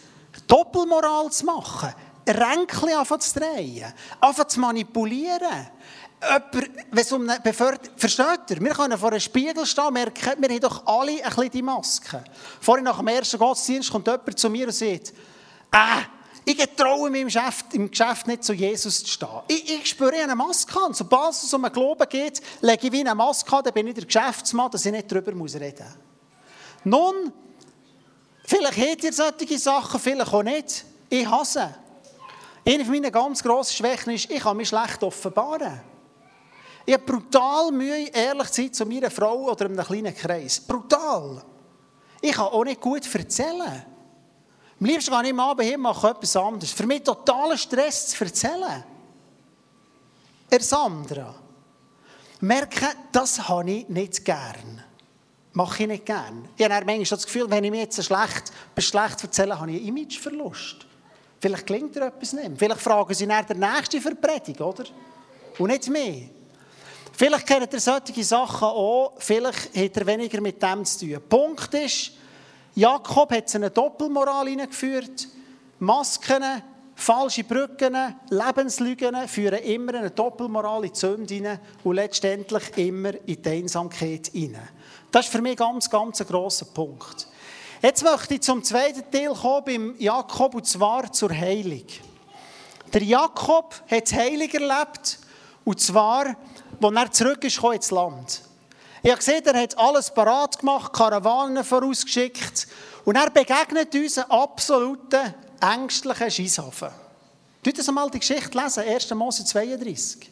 Doppelmoral 0.47 1.31
zu 1.31 1.45
machen, 1.45 1.95
Ränkchen 2.27 2.91
anfangen 2.91 3.21
zu 3.21 3.39
drehen, 3.39 3.93
anfangen 4.21 4.49
zu 4.49 4.61
manipulieren. 4.61 5.69
Jemand, 6.23 6.71
wenn 6.91 7.21
um 7.21 7.29
eine 7.29 7.41
Beförderung... 7.41 7.97
Versteht 7.97 8.51
ihr? 8.51 8.61
Wir 8.61 8.73
können 8.73 8.97
vor 8.97 9.11
einem 9.11 9.21
Spiegel 9.21 9.67
stehen 9.67 9.93
merken, 9.93 10.41
wir 10.41 10.49
haben 10.49 10.61
doch 10.61 10.87
alle 10.87 11.13
ein 11.13 11.31
bisschen 11.31 11.51
die 11.51 11.63
Maske. 11.63 12.23
Vorhin 12.61 12.85
nach 12.85 12.99
dem 12.99 13.09
ersten 13.09 13.39
Gottesdienst 13.39 13.91
kommt 13.91 14.07
jemand 14.07 14.39
zu 14.39 14.49
mir 14.49 14.67
und 14.67 14.73
sagt, 14.73 15.13
ah, 15.73 16.03
ich 16.45 16.57
traue 16.77 17.11
mich 17.11 17.23
im 17.23 17.27
Geschäft, 17.29 17.75
im 17.75 17.91
Geschäft 17.91 18.27
nicht 18.27 18.45
zu 18.45 18.53
Jesus 18.53 19.03
zu 19.03 19.11
stehen. 19.11 19.41
Ich, 19.49 19.71
ich 19.71 19.87
spüre 19.87 20.15
eine 20.15 20.35
Maske 20.37 20.79
an. 20.79 20.95
Sobald 20.95 21.33
es 21.33 21.53
um 21.53 21.65
einen 21.65 21.73
Glauben 21.73 22.09
geht, 22.09 22.41
lege 22.61 22.87
ich 22.87 22.93
wie 22.93 23.01
eine 23.01 23.15
Maske 23.15 23.57
an, 23.57 23.65
dann 23.65 23.73
bin 23.73 23.89
ich 23.89 23.95
der 23.95 24.05
Geschäftsmann, 24.05 24.71
dass 24.71 24.87
ich 24.87 24.93
nicht 24.93 25.11
darüber 25.11 25.29
reden 25.29 25.39
muss. 25.39 25.57
Nun, 26.85 27.33
vielleicht 28.45 28.79
habt 28.79 29.05
ihr 29.05 29.13
solche 29.13 29.59
Sachen, 29.59 30.01
vielleicht 30.01 30.33
auch 30.33 30.43
nicht. 30.43 30.85
Ich 31.09 31.29
hasse. 31.29 31.75
Eine 32.65 32.85
meiner 32.85 33.11
ganz 33.11 33.43
grossen 33.43 33.75
Schwächen 33.75 34.13
ist, 34.13 34.31
ich 34.31 34.41
kann 34.41 34.57
mich 34.57 34.69
schlecht 34.69 35.03
offenbaren. 35.03 35.81
Ich 36.85 36.95
habe 36.95 37.05
brutal 37.05 37.71
Mühe, 37.71 38.09
ehrlich 38.09 38.49
zu 38.49 38.63
sein 38.63 38.73
zu 38.73 38.87
meiner 38.87 39.11
Frau 39.11 39.51
oder 39.51 39.67
einem 39.67 39.85
kleinen 39.85 40.15
Kreis. 40.15 40.61
Brutal. 40.61 41.43
Ich 42.21 42.33
kann 42.33 42.47
auch 42.47 42.65
nicht 42.65 42.81
gut 42.81 43.15
erzählen. 43.15 43.85
Am 44.81 44.87
liebsten 44.87 45.13
gehe 45.13 45.23
ich 45.25 45.31
am 45.31 45.41
Abend 45.41 45.69
hin 45.69 45.81
mache 45.81 46.09
etwas 46.09 46.37
anderes. 46.37 46.73
Für 46.73 46.87
mich 46.87 47.03
totaler 47.03 47.57
Stress 47.57 48.09
zu 48.09 48.25
erzählen. 48.25 48.85
Er 50.51 50.61
Sandra. 50.61 51.35
Merke, 52.41 52.89
das 53.13 53.49
habe 53.49 53.71
ich 53.71 53.89
nicht 53.89 54.25
gern. 54.25 54.83
Mache 55.53 55.85
ich 55.85 55.89
nicht 55.89 56.07
gern. 56.07 56.49
Ich 56.57 56.65
habe 56.65 56.85
manchmal 56.85 57.05
das 57.05 57.25
Gefühl, 57.27 57.49
wenn 57.49 57.63
ich 57.63 57.71
mir 57.71 57.83
jetzt 57.83 58.03
schlecht, 58.03 58.53
schlecht 58.79 59.23
erzähle, 59.23 59.59
habe 59.59 59.71
ich 59.71 59.79
einen 59.79 59.89
Imageverlust. 59.89 60.87
Vielleicht 61.41 61.67
klingt 61.67 61.97
er 61.97 62.09
etwas 62.09 62.33
nicht. 62.33 62.51
Vielleicht 62.57 62.81
fragen 62.81 63.15
sie 63.15 63.27
nach 63.27 63.45
der 63.45 63.57
nächsten 63.57 64.01
Verpredigt, 64.01 64.61
oder? 64.61 64.85
Und 65.59 65.69
nicht 65.69 65.89
mehr. 65.89 66.29
Vielleicht 67.13 67.47
kennt 67.47 67.73
ihr 67.73 67.81
solche 67.81 68.25
Sachen 68.25 68.69
auch, 68.69 69.13
vielleicht 69.19 69.77
hat 69.77 69.97
er 69.97 70.07
weniger 70.07 70.41
mit 70.41 70.63
dem 70.63 70.85
zu 70.85 71.07
tun. 71.07 71.23
Punkt 71.29 71.75
ist, 71.75 72.13
Jakob 72.75 73.33
hat 73.33 73.55
eine 73.55 73.71
Doppelmoral 73.71 74.49
hineingeführt. 74.49 75.29
Masken, 75.79 76.43
falsche 76.95 77.45
Brücken, 77.45 78.17
Lebenslügen 78.31 79.29
führen 79.29 79.63
immer 79.63 79.95
eine 79.95 80.11
Doppelmoral 80.11 80.85
in 80.85 80.93
die 80.93 80.99
Sünde 80.99 81.35
hinein 81.35 81.61
und 81.85 81.97
letztendlich 81.97 82.77
immer 82.79 83.13
in 83.27 83.43
die 83.43 83.49
Einsamkeit 83.49 84.29
hinein. 84.29 84.69
Das 85.11 85.27
ist 85.27 85.33
für 85.33 85.43
mich 85.43 85.57
ganz, 85.57 85.91
ganz 85.91 86.21
ein 86.21 86.27
grosser 86.27 86.67
Punkt. 86.67 87.29
Jetzt 87.83 88.05
möchte 88.05 88.35
ich 88.35 88.43
zum 88.43 88.63
zweiten 88.63 89.11
Teil 89.11 89.35
kommen 89.35 89.65
beim 89.65 89.95
Jakob 89.99 90.55
und 90.55 90.67
zwar 90.67 91.13
zur 91.13 91.31
Heilung. 91.31 91.85
Der 92.93 93.03
Jakob 93.03 93.75
hat 93.91 94.05
das 94.05 94.13
Heilig 94.15 94.55
erlebt 94.55 95.19
und 95.65 95.81
zwar, 95.81 96.37
als 96.85 96.97
er 96.97 97.13
zurück 97.13 97.45
ist 97.45 97.63
ins 97.63 97.91
Land. 97.91 98.43
Ich 99.03 99.11
habe 99.11 99.19
gesehen, 99.19 99.45
er 99.45 99.63
hat 99.63 99.77
alles 99.79 100.13
parat 100.13 100.59
gemacht, 100.59 100.93
Karawanen 100.93 101.65
vorausgeschickt. 101.65 102.69
Und 103.05 103.17
er 103.17 103.31
begegnet 103.31 103.95
uns 103.95 104.19
einen 104.19 104.31
absoluten, 104.31 105.35
ängstlichen 105.61 106.31
Scheisshafen. 106.31 106.91
Tut 107.63 107.79
das 107.79 107.89
einmal 107.89 108.11
die 108.11 108.21
Geschichte 108.21 108.57
lesen, 108.59 108.85
1. 108.85 109.15
Mose 109.15 109.45
32. 109.45 110.31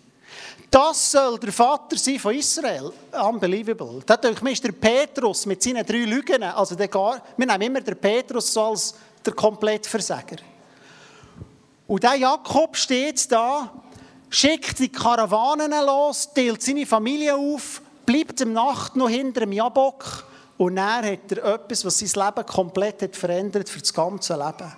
Das 0.71 1.11
soll 1.11 1.39
der 1.41 1.53
Vater 1.53 1.97
sein 1.97 2.19
von 2.19 2.35
Israel. 2.35 2.93
Unbelievable. 3.13 4.03
Da 4.07 4.17
denke 4.17 4.49
ich, 4.51 4.61
der 4.61 4.73
Petrus 4.73 5.47
mit 5.47 5.61
seinen 5.63 5.85
drei 5.85 6.05
Lügen. 6.05 6.43
Also 6.45 6.77
der 6.77 6.87
gar, 6.87 7.21
wir 7.37 7.47
nehmen 7.47 7.63
immer 7.63 7.81
den 7.81 7.97
Petrus 7.97 8.53
so 8.53 8.67
als 8.67 8.95
der 9.25 9.33
Komplettversager. 9.33 10.37
Und 11.89 12.03
der 12.05 12.15
Jakob 12.15 12.77
steht 12.77 13.31
da, 13.33 13.80
schickt 14.31 14.79
die 14.79 14.91
Karawanen 14.91 15.73
los, 15.85 16.31
teilt 16.33 16.63
seine 16.63 16.87
Familie 16.87 17.37
auf 17.37 17.83
bleibt 18.11 18.41
im 18.41 18.53
Nacht 18.53 18.97
noch 18.97 19.09
hinter 19.09 19.41
dem 19.41 19.53
Jabok 19.53 20.25
und 20.59 20.77
er 20.77 21.13
hat 21.13 21.31
er 21.31 21.45
etwas, 21.55 21.85
was 21.85 21.99
sein 21.99 22.27
Leben 22.27 22.47
komplett 22.47 23.03
hat 23.03 23.15
verändert 23.15 23.69
für 23.69 23.79
das 23.79 23.95
ganze 23.95 24.35
Leben. 24.35 24.73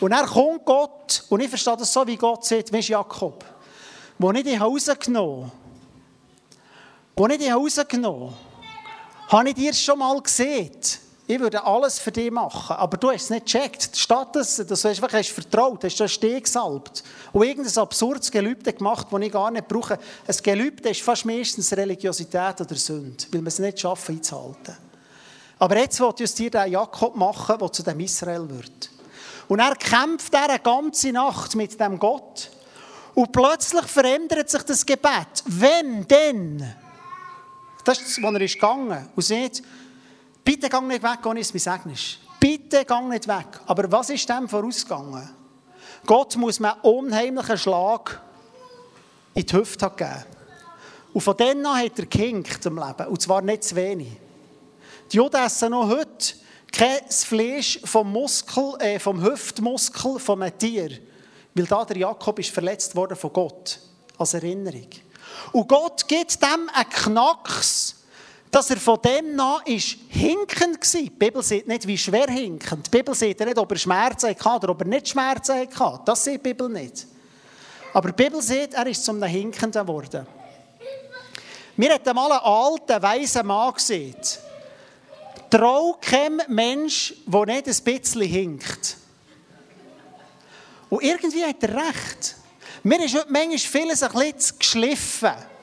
Und 0.00 0.10
er 0.10 0.26
kommt 0.26 0.64
Gott, 0.64 1.24
und 1.30 1.40
ich 1.40 1.48
verstehe 1.48 1.76
das 1.76 1.92
so, 1.92 2.04
wie 2.04 2.16
Gott 2.16 2.44
sagt, 2.44 2.72
wie 2.72 2.80
Jakob, 2.80 3.44
wo 4.18 4.32
nicht 4.32 4.46
in 4.46 4.58
Hause 4.58 4.96
genommen, 4.96 5.52
wo 7.14 7.28
nicht 7.28 7.42
in 7.42 7.54
Hause 7.54 7.84
genommen, 7.84 8.34
habe 9.28 9.48
ich 9.50 9.54
dir 9.54 9.72
schon 9.72 10.00
mal 10.00 10.20
gesehen, 10.20 10.80
ich 11.26 11.40
würde 11.40 11.64
alles 11.64 11.98
für 11.98 12.12
dich 12.12 12.30
machen, 12.30 12.76
aber 12.76 12.98
du 12.98 13.10
hast 13.10 13.24
es 13.24 13.30
nicht 13.30 13.46
gecheckt. 13.46 13.96
Statt 13.96 14.36
dass, 14.36 14.56
du 14.56 14.88
einfach 14.88 15.12
hast 15.12 15.30
vertraut, 15.30 15.82
hast 15.82 15.98
du 15.98 16.06
Steg 16.06 16.44
gesalbt 16.44 17.02
und 17.32 17.44
irgendein 17.44 17.78
absurdes 17.78 18.30
Gelübde 18.30 18.72
gemacht, 18.74 19.06
das 19.10 19.20
ich 19.20 19.32
gar 19.32 19.50
nicht 19.50 19.66
brauche. 19.66 19.98
Ein 20.26 20.36
Gelübde 20.42 20.90
ist 20.90 21.00
fast 21.00 21.24
meistens 21.24 21.72
Religiosität 21.72 22.60
oder 22.60 22.74
Sünde, 22.74 23.24
weil 23.32 23.40
wir 23.40 23.48
es 23.48 23.58
nicht 23.58 23.80
schaffen 23.80 24.16
einzuhalten. 24.16 24.76
Aber 25.58 25.78
jetzt 25.78 25.98
will 25.98 26.12
ich 26.18 26.34
dir 26.34 26.50
den 26.50 26.72
Jakob 26.72 27.16
machen, 27.16 27.58
der 27.58 27.72
zu 27.72 27.82
dem 27.82 28.00
Israel 28.00 28.46
wird. 28.50 28.90
Und 29.48 29.60
er 29.60 29.76
kämpft 29.76 30.34
er 30.34 30.50
eine 30.50 30.58
ganze 30.58 31.10
Nacht 31.12 31.54
mit 31.54 31.78
dem 31.80 31.98
Gott. 31.98 32.50
Und 33.14 33.32
plötzlich 33.32 33.84
verändert 33.86 34.50
sich 34.50 34.62
das 34.62 34.84
Gebet. 34.84 35.42
Wenn 35.46 36.06
denn? 36.06 36.74
Das 37.84 38.00
ist, 38.00 38.22
wo 38.22 38.28
er 38.28 38.40
ist 38.40 38.54
gegangen 38.54 39.08
und 39.14 39.22
sagt, 39.22 39.62
bitte 40.44 40.68
gang 40.68 40.86
nicht 40.86 41.02
weg, 41.02 41.24
ohne 41.24 41.40
es 41.40 41.52
mir 41.52 41.60
segnest. 41.60 42.18
Bitte 42.38 42.84
gang 42.84 43.08
nicht 43.08 43.26
weg. 43.26 43.46
Aber 43.66 43.90
was 43.90 44.10
ist 44.10 44.28
dem 44.28 44.48
vorausgegangen? 44.48 45.30
Gott 46.06 46.36
muss 46.36 46.60
mir 46.60 46.74
einen 46.74 46.82
unheimlichen 46.82 47.58
Schlag 47.58 48.20
in 49.34 49.46
die 49.46 49.52
Hüfte 49.56 49.90
geben. 49.96 50.24
Und 51.12 51.20
von 51.20 51.36
dann 51.36 51.64
an 51.64 51.78
hat 51.78 51.98
er 51.98 52.06
gehinkt 52.06 52.66
im 52.66 52.76
Leben. 52.76 53.06
Und 53.06 53.22
zwar 53.22 53.40
nicht 53.40 53.64
zu 53.64 53.76
wenig. 53.76 54.12
Die 55.12 55.16
Juden 55.16 55.36
essen 55.36 55.70
noch 55.70 55.88
heute 55.88 56.34
kein 56.72 57.08
Fleisch 57.08 57.80
vom 57.84 58.10
Muskel, 58.10 58.74
äh, 58.80 58.98
vom 58.98 59.22
Hüftmuskel 59.22 60.18
von 60.18 60.42
einem 60.42 60.58
Tier. 60.58 60.90
Weil 61.54 61.66
da 61.66 61.84
der 61.84 61.98
Jakob 61.98 62.38
ist 62.40 62.50
verletzt 62.50 62.96
worden 62.96 63.16
von 63.16 63.32
Gott. 63.32 63.78
Als 64.18 64.34
Erinnerung. 64.34 64.88
Und 65.52 65.68
Gott 65.68 66.06
gibt 66.08 66.42
dem 66.42 66.68
einen 66.72 66.90
Knacks, 66.90 67.93
dass 68.54 68.70
er 68.70 68.76
von 68.76 69.00
dem 69.02 69.40
an 69.40 69.62
ist 69.64 69.96
hinkend 70.10 70.78
war. 70.78 71.00
Die 71.00 71.10
Bibel 71.10 71.42
sieht 71.42 71.66
nicht, 71.66 71.88
wie 71.88 71.98
schwer 71.98 72.28
hinkend. 72.28 72.86
Die 72.86 72.90
Bibel 72.90 73.12
sieht 73.12 73.40
nicht, 73.40 73.58
ob 73.58 73.72
er 73.72 73.76
Schmerzen 73.76 74.28
hatte 74.28 74.48
oder 74.48 74.68
ob 74.68 74.80
er 74.82 74.86
nicht 74.86 75.08
Schmerzen 75.08 75.68
hatte. 75.74 76.00
Das 76.04 76.22
sieht 76.22 76.34
die 76.34 76.52
Bibel 76.52 76.68
nicht. 76.68 77.04
Aber 77.92 78.12
die 78.12 78.22
Bibel 78.22 78.40
sieht, 78.40 78.74
er 78.74 78.86
ist 78.86 79.04
zum 79.04 79.20
Hinkenden 79.24 79.84
geworden. 79.84 80.24
Mir 81.76 81.94
hat 81.94 82.06
einmal 82.06 82.30
einen 82.30 82.42
alten, 82.42 83.02
weisen 83.02 83.44
Mann 83.44 83.74
gesehen. 83.74 84.14
Trau 85.50 85.98
kein 86.00 86.40
Mensch, 86.46 87.12
der 87.26 87.46
nicht 87.46 87.66
ein 87.66 87.84
bisschen 87.84 88.22
hinkt. 88.22 88.96
Und 90.90 91.02
irgendwie 91.02 91.44
hat 91.44 91.60
er 91.60 91.74
recht. 91.74 92.36
Mir 92.84 93.04
ist 93.04 93.16
heute 93.16 93.32
manchmal 93.32 93.58
vieles 93.58 94.02
ein 94.04 94.12
bisschen 94.12 94.58
geschliffen. 94.60 95.53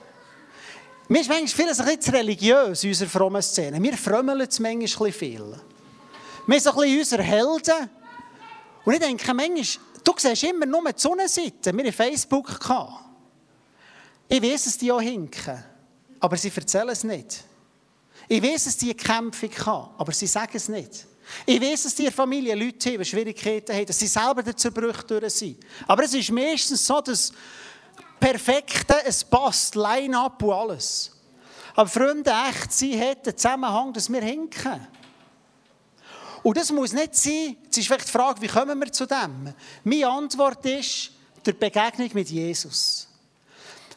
Mir 1.12 1.20
ist 1.20 1.28
manchmal 1.28 1.66
vieles 1.66 1.80
ein 1.82 1.98
bisschen 1.98 2.16
religiös 2.16 2.86
in 2.86 2.92
unserer 2.92 3.10
frommen 3.10 3.42
Szene. 3.42 3.84
Wir 3.84 3.98
frömmeln 3.98 4.48
es 4.48 4.62
manchmal 4.62 5.12
viel. 5.12 5.44
Wir 6.48 6.60
sind 6.62 6.74
ein 6.74 6.80
bisschen 6.80 7.00
unsere 7.00 7.24
Helden. 7.24 7.90
Und 8.86 8.94
ich 8.94 9.00
denke 9.02 9.34
manchmal, 9.34 9.84
du 10.06 10.14
siehst 10.16 10.44
immer 10.44 10.66
nur 10.66 10.90
die 10.90 11.02
Sonnenseite. 11.02 11.76
Wir 11.76 11.84
haben 11.84 11.92
Facebook. 11.92 12.58
Ich 14.30 14.42
weiß, 14.42 14.64
dass 14.64 14.78
die 14.78 14.90
auch 14.90 15.02
hinken. 15.02 15.62
Aber 16.22 16.38
sie 16.38 16.50
erzählen 16.56 16.88
es 16.88 17.04
nicht. 17.04 17.44
Ich 18.30 18.42
weiß, 18.42 18.64
dass 18.64 18.78
die 18.78 18.94
Kämpfe 18.94 19.50
haben, 19.66 19.90
aber 19.98 20.14
sie 20.14 20.28
sagen 20.28 20.56
es 20.56 20.70
nicht. 20.70 21.08
Ich 21.46 21.62
weiß, 21.62 21.84
dass 21.84 21.96
die 21.96 22.10
Familie 22.10 22.56
Leute 22.56 22.90
haben, 22.90 23.00
die 23.00 23.06
Schwierigkeiten 23.06 23.76
haben, 23.76 23.86
dass 23.86 24.00
sie 24.00 24.08
selber 24.08 24.44
der 24.44 24.56
Zerbruch 24.56 25.04
durch 25.04 25.34
sind. 25.34 25.58
Aber 25.88 26.06
es 26.06 26.14
ist 26.14 26.32
meistens 26.32 26.88
so, 26.88 27.02
dass 27.02 27.34
Perfekte, 28.22 28.96
es 29.04 29.24
passt, 29.24 29.76
Line-up 29.76 30.42
und 30.44 30.54
alles. 30.54 31.12
Aber 31.76 31.90
Freunde, 31.90 32.32
echt 32.50 32.72
sie 32.72 32.98
hat 33.02 33.26
den 33.26 33.36
Zusammenhang, 33.36 33.92
dass 33.92 34.12
wir 34.12 34.22
hinken. 34.22 34.88
Und 36.44 36.56
das 36.56 36.72
muss 36.72 36.94
nicht 36.94 37.16
sein, 37.16 37.58
jetzt 37.64 37.78
ist 37.78 37.88
vielleicht 37.88 38.08
die 38.08 38.12
Frage, 38.12 38.42
wie 38.42 38.48
kommen 38.48 38.80
wir 38.80 38.92
zu 38.92 39.06
dem? 39.06 39.54
Meine 39.84 40.08
Antwort 40.08 40.66
ist, 40.66 41.12
der 41.46 41.54
Begegnung 41.54 42.10
mit 42.14 42.30
Jesus. 42.30 43.08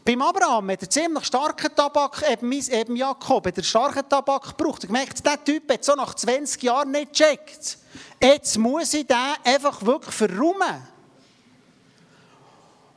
Beim 0.05 0.21
Abraham 0.21 0.71
hat 0.71 0.83
er 0.83 0.91
ziemlich 0.91 1.25
starken 1.25 1.75
Tabak, 1.75 2.23
eben, 2.31 2.53
eben 2.53 2.97
Jakob, 2.97 3.47
hat 3.47 3.57
er 3.57 3.65
starken 3.65 4.09
Tabak 4.09 4.57
gebraucht. 4.57 4.85
Er 4.85 4.89
gemerkt, 4.89 5.25
der 5.25 5.43
Typ 5.43 5.71
hat 5.71 5.85
so 5.85 5.95
nach 5.95 6.15
20 6.15 6.63
Jahren 6.63 6.91
nicht 6.91 7.13
gecheckt. 7.13 7.79
Jetzt 8.23 8.59
muss 8.59 8.95
ich 8.95 9.07
den 9.07 9.17
einfach 9.45 9.85
wirklich 9.85 10.15
verräumen. 10.15 10.93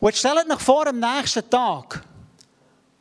Und 0.07 0.13
jetzt 0.13 0.19
stellt 0.19 0.49
euch 0.49 0.61
vor, 0.61 0.87
am 0.87 1.01
nächsten 1.01 1.49
Tag 1.49 2.01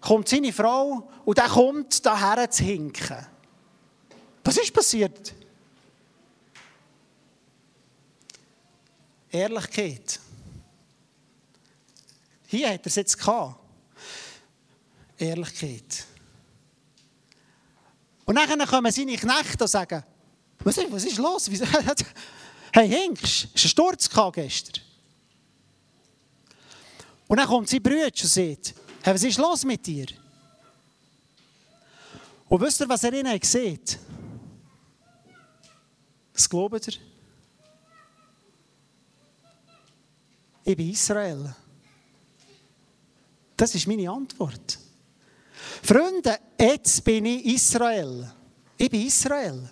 kommt 0.01 0.29
seine 0.29 0.53
Frau 0.53 1.09
und 1.25 1.39
er 1.39 1.49
kommt 1.49 2.05
daher 2.05 2.51
zu 2.51 2.65
hinken. 2.65 3.25
Was 4.43 4.57
ist 4.57 4.75
passiert? 4.75 5.33
Ehrlichkeit. 9.31 10.19
Hier 12.49 12.71
hat 12.71 12.81
er 12.81 12.87
es 12.87 12.97
jetzt 12.97 13.17
gehabt. 13.17 13.55
Ehrlichkeit. 15.17 16.07
Und 18.25 18.35
dann 18.35 18.67
kommen 18.67 18.91
seine 18.91 19.17
Knechte 19.17 19.63
und 19.63 19.71
sagen, 19.71 20.03
was 20.59 20.77
ist, 20.77 20.91
was 20.91 21.05
ist 21.05 21.19
los? 21.19 21.49
hey, 22.73 22.89
Hinks, 22.89 23.43
du 23.43 23.61
einen 23.61 23.69
Sturz 23.69 24.11
gestern? 24.33 24.86
Und 27.29 27.39
dann 27.39 27.47
kommt 27.47 27.69
sein 27.69 27.83
Bruder 27.83 28.07
und 28.07 28.17
sagt, 28.17 28.75
hey, 29.03 29.15
was 29.15 29.23
ist 29.23 29.39
los 29.39 29.65
mit 29.65 29.87
dir? 29.87 30.07
Und 32.49 32.61
wisst 32.61 32.81
ihr, 32.81 32.89
was 32.89 33.03
er 33.03 33.13
ihnen 33.13 33.41
sieht? 33.43 33.99
Was 36.33 36.49
glaubt 36.49 36.87
ihr? 36.87 36.95
Ich 40.65 40.77
bin 40.77 40.91
Israel. 40.91 41.55
Das 43.57 43.75
ist 43.75 43.87
meine 43.87 44.11
Antwort. 44.11 44.79
Freunde, 45.83 46.39
jetzt 46.59 47.03
bin 47.05 47.25
ich 47.25 47.47
Israel. 47.47 48.31
Ich 48.77 48.91
bin 48.91 49.07
Israel. 49.07 49.71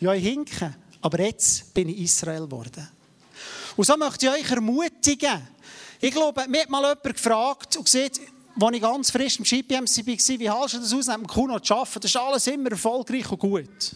Ja, 0.00 0.14
ich 0.14 0.24
hinke, 0.24 0.74
aber 1.00 1.20
jetzt 1.20 1.72
bin 1.74 1.88
ich 1.88 1.98
Israel 1.98 2.46
geworden. 2.46 2.88
Und 3.76 3.84
so 3.84 3.96
möchte 3.96 4.26
ich 4.26 4.32
euch 4.32 4.50
ermutigen. 4.50 5.46
Ich 6.00 6.12
glaube, 6.12 6.46
mir 6.48 6.62
hat 6.62 6.70
mal 6.70 6.82
jemand 6.82 7.02
gefragt 7.02 7.76
und 7.76 7.84
gesagt, 7.84 8.20
als 8.60 8.74
ich 8.74 8.82
ganz 8.82 9.10
frisch 9.10 9.38
im 9.38 9.44
GPMC 9.44 10.06
war, 10.06 10.38
wie 10.38 10.50
hältst 10.50 10.74
du 10.74 10.78
das 10.78 10.92
aus, 10.92 11.06
mit 11.06 11.16
dem 11.16 11.26
Kuno 11.26 11.58
zu 11.58 11.74
arbeiten? 11.74 12.00
Das 12.00 12.10
ist 12.10 12.16
alles 12.16 12.46
immer 12.46 12.70
erfolgreich 12.70 13.30
und 13.30 13.38
gut. 13.38 13.92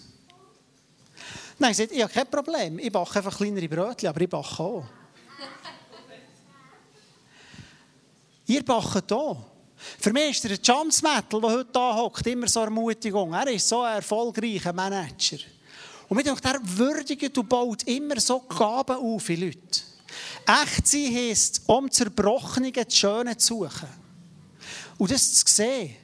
Nein, 1.59 1.71
ich 1.71 1.77
sagte, 1.77 1.95
ich 1.95 2.03
habe 2.03 2.12
kein 2.12 2.31
Problem. 2.31 2.79
Ich 2.79 2.91
backe 2.91 3.17
einfach 3.17 3.37
kleinere 3.37 3.69
Brötchen, 3.69 4.09
aber 4.09 4.21
ich 4.21 4.29
backe 4.29 4.62
auch. 4.62 4.85
Ihr 8.47 8.65
backt 8.65 9.12
auch. 9.12 9.37
Für 10.01 10.12
mich 10.12 10.31
ist 10.31 10.45
der 10.45 10.61
Chance 10.61 11.03
Metal, 11.05 11.41
der 11.41 11.51
heute 11.51 11.79
hier 11.79 11.97
hockt, 11.97 12.27
immer 12.27 12.49
so 12.49 12.61
Ermutigung. 12.61 13.33
Er 13.33 13.47
ist 13.49 13.69
so 13.69 13.83
ein 13.83 13.97
erfolgreicher 13.97 14.73
Manager. 14.73 15.38
Und 16.09 16.17
mit 16.17 16.27
der 16.27 16.61
würdigt 16.62 17.38
und 17.38 17.49
baut 17.49 17.85
immer 17.85 18.19
so 18.21 18.41
Gaben 18.41 18.97
auf 18.97 19.29
in 19.31 19.41
Leute. 19.41 19.91
Echt 20.61 20.87
sein 20.87 21.15
heisst, 21.15 21.62
um 21.67 21.91
Zerbrochenen 21.91 22.73
das 22.73 22.95
Schöne 22.95 23.37
zu 23.37 23.65
suchen. 23.65 23.88
Und 24.99 25.11
das 25.11 25.33
zu 25.33 25.45
sehen. 25.47 25.97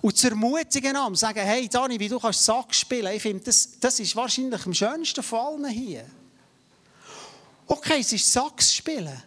Und 0.00 0.16
zu 0.16 0.28
ermutigen 0.28 0.96
am, 0.96 1.14
sagen, 1.14 1.40
hey 1.40 1.68
Dani, 1.68 1.98
wie 2.00 2.08
du 2.08 2.18
kannst 2.18 2.44
Sack 2.44 2.74
spielen. 2.74 3.14
Ich 3.14 3.20
finde, 3.20 3.44
das, 3.44 3.78
das 3.78 4.00
ist 4.00 4.16
wahrscheinlich 4.16 4.64
am 4.64 4.72
schönsten 4.72 5.22
von 5.22 5.64
allen 5.64 5.66
hier. 5.66 6.06
Okay, 7.66 8.00
es 8.00 8.12
ist 8.12 8.32
Sax 8.32 8.74
spielen. 8.74 9.22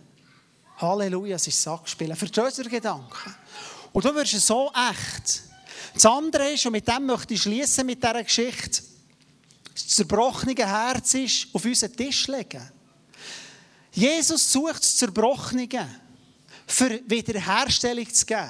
Halleluja, 0.77 1.35
es 1.35 1.47
ist 1.47 1.61
Sack 1.61 1.87
spielen. 1.87 2.15
Verstehst 2.15 2.57
du 2.57 2.63
den 2.63 2.71
Gedanken? 2.71 3.35
Und 3.91 4.03
du 4.03 4.15
wirst 4.15 4.39
so 4.41 4.71
echt. 4.91 5.43
Das 5.93 6.05
andere 6.05 6.49
ist, 6.51 6.65
und 6.65 6.71
mit 6.71 6.87
dem 6.87 7.05
möchte 7.05 7.35
ich 7.35 7.43
schließen 7.43 7.85
mit 7.85 8.01
dieser 8.01 8.23
Geschichte, 8.23 8.81
das 9.73 9.87
zerbrochene 9.87 10.55
Herz 10.55 11.13
ist 11.13 11.47
auf 11.53 11.63
unseren 11.63 11.95
Tisch 11.95 12.27
legen. 12.27 12.71
Jesus 13.93 14.51
sucht 14.51 14.81
das 14.81 14.95
Zerbrochene, 14.97 15.67
für 16.65 16.99
Wiederherstellung 17.05 18.11
zu 18.11 18.25
geben, 18.25 18.49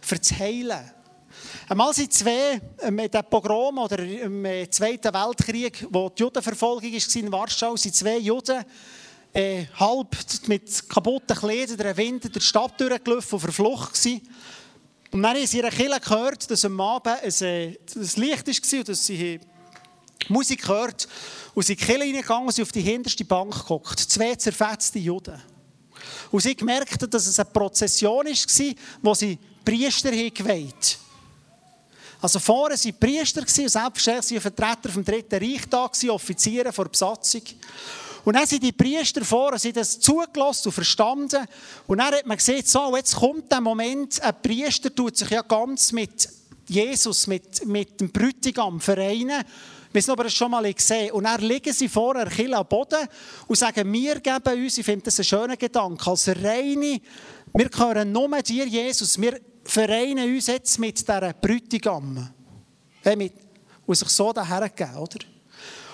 für 0.00 0.20
zu 0.20 0.38
heilen. 0.38 0.92
Einmal 1.68 1.92
sind 1.92 2.12
zwei, 2.12 2.60
äh, 2.78 2.90
mit 2.90 3.12
dem 3.12 3.24
Pogrom 3.24 3.78
oder 3.78 3.98
im 3.98 4.44
äh, 4.46 4.68
Zweiten 4.70 5.12
Weltkrieg, 5.12 5.86
wo 5.90 6.08
die 6.08 6.22
Judenverfolgung 6.22 6.90
war 6.90 7.16
in 7.16 7.32
Warschau, 7.32 7.76
sind 7.76 7.94
zwei 7.94 8.16
Juden 8.16 8.64
äh, 9.34 9.66
halb 9.78 10.16
mit 10.46 10.88
kaputten 10.88 11.36
Kleidern 11.36 11.76
den 11.76 11.96
Wind 11.96 12.34
die 12.34 12.40
Stadt 12.40 12.80
durchgelaufen 12.80 13.34
und 13.34 13.40
verflucht 13.40 13.92
gewesen. 13.92 14.22
Und 15.10 15.22
dann 15.22 15.36
haben 15.36 15.46
sie 15.46 15.60
in 15.60 15.68
Kirche 15.68 16.00
gehört, 16.00 16.50
dass 16.50 16.64
am 16.64 16.80
Abend 16.80 17.22
ein, 17.22 17.46
äh, 17.46 17.76
das 17.94 18.16
Licht 18.16 18.46
war 18.46 18.78
und 18.78 18.88
dass 18.88 19.06
sie 19.06 19.40
Musik 20.28 20.62
gehört. 20.62 21.08
Und 21.54 21.64
sie 21.64 21.72
in 21.72 21.78
die 21.78 21.84
Kirche 21.84 22.00
reingegangen 22.00 22.46
und 22.46 22.60
auf 22.60 22.72
die 22.72 22.80
hinterste 22.80 23.24
Bank 23.24 23.52
geguckt. 23.52 23.98
Zwei 23.98 24.34
zerfetzte 24.34 24.98
Juden. 24.98 25.40
Und 26.30 26.40
sie 26.40 26.54
gemerkt, 26.54 27.12
dass 27.12 27.26
es 27.26 27.38
eine 27.38 27.48
Prozession 27.50 28.26
war, 28.26 28.74
wo 29.02 29.14
sie 29.14 29.38
Priester 29.64 30.10
geweiht 30.10 30.98
Also 32.20 32.38
vorne 32.38 32.74
waren 32.74 32.98
Priester 32.98 33.42
selbstverständlich 33.46 34.44
waren 34.44 34.54
Vertreter 34.54 34.88
vom 34.90 35.04
Dritten 35.04 35.38
Reich 35.38 35.68
da, 35.68 35.90
Offiziere 36.10 36.72
vor 36.72 36.88
Besatzung. 36.88 37.42
Und 38.24 38.34
dann 38.34 38.46
sind 38.46 38.62
die 38.62 38.72
Priester 38.72 39.24
vor 39.24 39.52
und 39.52 39.60
sie 39.60 39.72
das 39.72 39.98
zugelassen 39.98 40.68
und 40.68 40.72
verstanden. 40.72 41.46
Und 41.86 41.98
dann 41.98 42.14
hat 42.14 42.26
man 42.26 42.36
gesehen, 42.36 42.64
so, 42.64 42.94
jetzt 42.96 43.16
kommt 43.16 43.50
der 43.50 43.60
Moment, 43.60 44.20
ein 44.20 44.42
Priester 44.42 44.94
tut 44.94 45.16
sich 45.16 45.30
ja 45.30 45.42
ganz 45.42 45.92
mit 45.92 46.28
Jesus 46.68 47.26
mit, 47.26 47.66
mit 47.66 48.00
dem 48.00 48.12
Bräutigam 48.12 48.80
vereinen. 48.80 49.44
Wir 50.06 50.12
haben 50.12 50.26
es 50.26 50.34
schon 50.34 50.50
mal 50.50 50.72
gesehen. 50.72 51.12
Und 51.12 51.24
dann 51.24 51.40
liegen 51.40 51.72
sie 51.72 51.88
vor 51.88 52.14
der 52.14 52.26
Kille 52.26 52.56
am 52.56 52.66
Boden 52.66 53.08
und 53.46 53.58
sagen, 53.58 53.92
wir 53.92 54.20
geben 54.20 54.64
uns, 54.64 54.78
ich 54.78 54.84
finde 54.84 55.04
das 55.04 55.18
einen 55.18 55.24
schönen 55.24 55.58
Gedanken, 55.58 56.08
als 56.08 56.28
reine, 56.28 57.00
wir 57.54 57.68
gehören 57.68 58.12
nur 58.12 58.28
dir, 58.42 58.66
Jesus, 58.66 59.20
wir 59.20 59.40
vereinen 59.64 60.34
uns 60.34 60.46
jetzt 60.46 60.78
mit 60.78 60.98
dieser 60.98 61.32
Bräutigam. 61.32 62.28
Äh, 63.04 63.16
mit, 63.16 63.32
und 63.86 63.94
sich 63.94 64.08
so 64.08 64.32
dahergeben, 64.32 64.96
oder? 64.96 65.18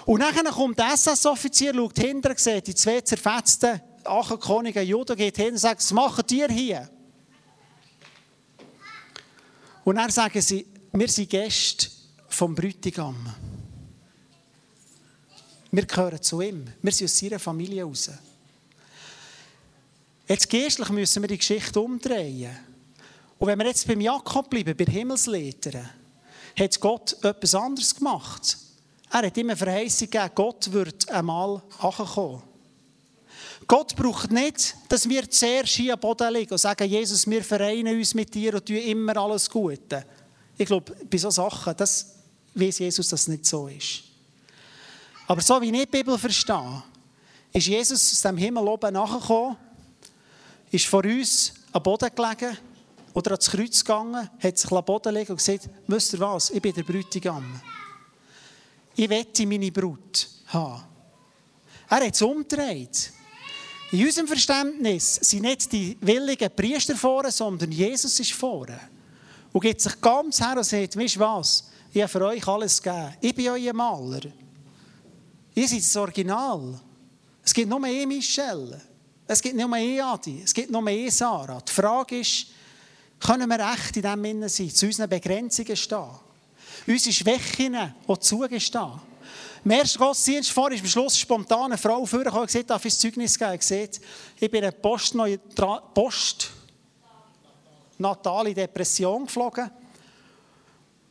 Und 0.07 0.21
dann 0.21 0.35
kommt 0.47 0.79
der 0.79 0.93
SS-Offizier, 0.93 1.73
schaut 1.75 1.99
hinter, 1.99 2.37
sieht 2.37 2.67
die 2.67 2.75
zwei 2.75 3.01
zerfetzten 3.01 3.81
Achenkönige 4.05 4.83
Juden, 4.83 5.17
geht 5.17 5.37
hin 5.37 5.53
und 5.53 5.59
sagt, 5.59 5.81
was 5.81 5.93
machen 5.93 6.25
ihr 6.31 6.49
hier? 6.49 6.90
Und 9.85 9.97
dann 9.97 10.11
sagen 10.11 10.40
sie, 10.40 10.67
wir 10.93 11.09
sind 11.09 11.31
Gäste 11.31 11.88
vom 12.29 12.55
Bräutigam. 12.55 13.17
Wir 15.77 15.87
gehören 15.87 16.23
zu 16.23 16.41
ihm. 16.41 16.67
Wir 16.81 16.93
sind 16.93 17.07
aus 17.07 17.19
seiner 17.19 17.41
Familie 17.41 17.83
raus. 17.83 18.09
Jetzt 20.29 20.49
geistlich 20.49 20.89
müssen 20.91 21.21
wir 21.21 21.29
die 21.29 21.37
Geschichte 21.39 21.81
umdrehen. 21.81 22.57
Und 23.41 23.49
wenn 23.49 23.59
wir 23.59 23.67
jetzt 23.67 23.85
beim 23.89 24.01
Jakob 24.01 24.49
bleiben, 24.49 24.77
bei 24.77 24.85
Himmelsleitern, 24.85 25.91
hat 26.57 26.81
Gott 26.81 27.17
etwas 27.25 27.57
anderes 27.57 27.93
gemacht. 27.93 28.57
Er 29.11 29.27
hat 29.27 29.37
immer 29.37 29.57
Verheißung 29.57 30.09
gegeben, 30.09 30.31
Gott 30.37 30.73
wird 30.73 31.09
einmal 31.09 31.61
ankommen. 31.81 32.45
Gott 33.67 33.97
braucht 33.97 34.31
nicht, 34.31 34.77
dass 34.89 35.09
wir 35.09 35.29
zuerst 35.29 35.73
hier 35.73 35.95
am 35.95 36.01
Boden 36.01 36.35
liegen 36.35 36.53
und 36.53 36.59
sagen, 36.59 36.89
Jesus, 36.89 37.29
wir 37.29 37.43
vereinen 37.43 37.99
uns 37.99 38.15
mit 38.15 38.33
dir 38.33 38.55
und 38.55 38.65
tun 38.65 38.77
immer 38.77 39.17
alles 39.17 39.51
Gute. 39.51 40.07
Ich 40.57 40.67
glaube, 40.67 40.95
bei 41.11 41.19
solchen 41.19 41.35
Sachen, 41.35 41.77
das 41.77 42.15
weiß 42.55 42.79
Jesus, 42.79 43.09
dass 43.09 43.23
es 43.23 43.29
nicht 43.29 43.45
so 43.45 43.67
ist. 43.67 44.13
Aber 45.27 45.41
so 45.41 45.61
wie 45.61 45.71
ich 45.71 45.81
die 45.81 45.87
Bibel 45.87 46.19
verstehe, 46.19 46.83
ist 47.53 47.67
Jesus 47.67 48.13
aus 48.13 48.23
dem 48.23 48.37
Himmel 48.37 48.67
oben 48.67 48.93
nachgekommen, 48.93 49.57
ist 50.71 50.87
vor 50.87 51.05
uns 51.05 51.55
am 51.73 51.83
Boden 51.83 52.11
gelegen 52.15 52.59
oder 53.15 53.33
ans 53.33 53.51
Kreuz 53.51 53.85
gegangen, 53.85 54.29
hat 54.39 54.59
sich 54.59 54.71
am 54.71 54.85
Boden 54.85 55.15
gelegt 55.15 55.31
und 55.31 55.37
gesagt, 55.37 55.71
wisst 55.87 56.13
ihr 56.13 56.21
was, 56.21 56.51
ich 56.51 56.61
bin 56.61 56.75
der 56.75 56.83
Bräutigam. 56.83 57.61
Ich 58.97 59.09
wette 59.09 59.47
meine 59.47 59.73
Brut 59.73 60.29
haben. 60.49 60.83
Er 61.89 62.07
hat 62.07 62.15
es 62.15 62.23
umgedreht. 62.23 63.13
In 63.93 64.05
unserem 64.05 64.27
Verständnis 64.27 65.17
sind 65.17 65.43
nicht 65.43 65.71
die 65.73 65.97
willigen 66.01 66.51
Priester 66.55 66.97
vorne, 66.97 67.31
sondern 67.31 67.71
Jesus 67.71 68.19
ist 68.19 68.33
vorne. 68.33 68.81
Und 69.53 69.61
geht 69.61 69.81
sich 69.81 70.01
ganz 70.01 70.41
her 70.41 70.57
und 70.57 70.65
sagt, 70.65 70.97
weißt 70.97 71.17
du 71.17 71.21
was, 71.21 71.71
ich 71.93 72.03
habe 72.03 72.09
für 72.09 72.27
euch 72.27 72.47
alles 72.49 72.83
gegeben. 72.83 73.15
Ich 73.21 73.35
bin 73.35 73.49
euer 73.49 73.73
Maler. 73.73 74.23
Ihr 75.55 75.69
seid 75.69 75.81
das 75.81 75.97
Original. 75.97 76.81
Es 77.45 77.55
gibt 77.55 77.69
nur 77.69 77.83
eine 77.85 78.07
Michelle. 78.07 78.81
Es 79.27 79.40
gibt 79.40 79.57
nur 79.57 79.73
eine 79.73 80.05
Adi. 80.05 80.43
Es 80.45 80.53
gibt 80.53 80.71
nur 80.71 80.87
eine 80.87 81.11
Sarah. 81.11 81.61
Die 81.61 81.73
Frage 81.73 82.21
ist, 82.21 82.47
können 83.21 83.49
wir 83.49 83.73
echt 83.73 83.97
in 83.97 84.03
dem 84.03 84.25
Innen 84.25 84.49
sein, 84.49 84.71
zu 84.71 84.87
unseren 84.87 85.09
Begrenzungen 85.09 85.77
stehen? 85.77 86.11
Unsere 86.87 87.12
Schwächen 87.12 87.95
auch 88.07 88.17
zugestehen? 88.19 89.01
Im 89.64 89.71
ersten 89.71 89.99
Gottesdienst 89.99 90.51
vor 90.51 90.71
ist 90.73 90.83
am 90.83 90.87
Schluss 90.87 91.19
spontan 91.19 91.67
eine 91.67 91.79
Frau 91.79 92.05
vorgekommen 92.05 92.43
und 92.43 92.47
gesagt, 92.49 92.69
darf 92.69 92.85
ich 92.85 92.99
Zeugnis 92.99 93.38
geben? 93.38 93.59
Gesagt, 93.59 94.01
ich 94.38 94.51
bin 94.51 94.62
eine 94.62 94.73
Post, 94.73 95.17
Post 95.95 96.51
natale 97.97 98.53
Depression 98.53 99.25
geflogen. 99.25 99.71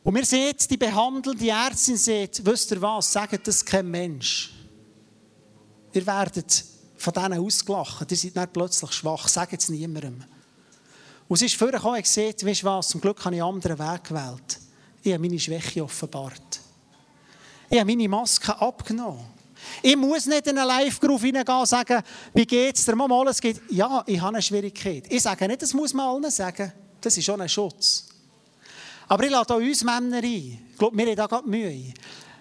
Und 0.04 0.14
wir 0.14 0.26
sehen 0.26 0.54
die 0.68 0.76
behandelnde 0.76 1.48
Ärztin 1.48 1.96
sagt, 1.96 2.44
wisst 2.44 2.70
ihr 2.70 2.82
was, 2.82 3.10
sagt 3.10 3.48
das 3.48 3.64
kein 3.64 3.90
Mensch. 3.90 4.52
Ihr 5.94 6.06
werdet 6.06 6.62
von 6.96 7.12
denen 7.14 7.40
ausgelacht, 7.40 8.10
ihr 8.10 8.16
seid 8.16 8.36
dann 8.36 8.52
plötzlich 8.52 8.92
schwach, 8.92 9.26
sagt 9.28 9.54
es 9.54 9.70
niemandem. 9.70 10.22
Und 11.26 11.38
sie 11.38 11.46
ist 11.46 11.56
vorgekommen 11.56 11.96
und 11.96 12.02
gesagt, 12.02 12.44
weißt 12.44 12.62
du 12.62 12.66
was, 12.66 12.88
zum 12.88 13.00
Glück 13.00 13.24
habe 13.24 13.34
ich 13.34 13.42
einen 13.42 13.54
anderen 13.54 13.78
Weg 13.78 14.04
gewählt. 14.04 14.60
Ich 15.02 15.12
habe 15.14 15.22
meine 15.22 15.40
Schwäche 15.40 15.82
offenbart. 15.82 16.60
Ich 17.70 17.78
habe 17.80 17.86
meine 17.86 18.08
Maske 18.08 18.60
abgenommen. 18.60 19.24
Ich 19.82 19.96
muss 19.96 20.26
nicht 20.26 20.46
in 20.46 20.58
einen 20.58 20.68
Live-Groove 20.68 21.22
hineingehen 21.22 21.60
und 21.60 21.66
sagen, 21.66 22.02
wie 22.34 22.44
geht 22.44 22.76
es 22.76 22.84
dir? 22.84 22.94
Mal, 22.94 23.28
es 23.28 23.40
geht. 23.40 23.62
Ja, 23.70 24.04
ich 24.06 24.20
habe 24.20 24.34
eine 24.34 24.42
Schwierigkeit. 24.42 25.10
Ich 25.10 25.22
sage 25.22 25.48
nicht, 25.48 25.62
das 25.62 25.72
muss 25.72 25.94
man 25.94 26.06
allen 26.08 26.30
sagen. 26.30 26.70
Das 27.00 27.16
ist 27.16 27.24
schon 27.24 27.40
ein 27.40 27.48
Schutz. 27.48 28.13
Aber 29.08 29.24
ich 29.24 29.30
lade 29.30 29.54
auch 29.54 29.58
uns 29.58 29.84
Männer 29.84 30.18
ein. 30.18 30.24
Ich 30.24 30.78
glaube, 30.78 30.96
wir 30.96 31.06
haben 31.06 31.16
da 31.16 31.26
gerade 31.26 31.48
Mühe. 31.48 31.92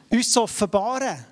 Uns 0.09 0.31
zu 0.31 0.43
offenbaren. 0.43 1.25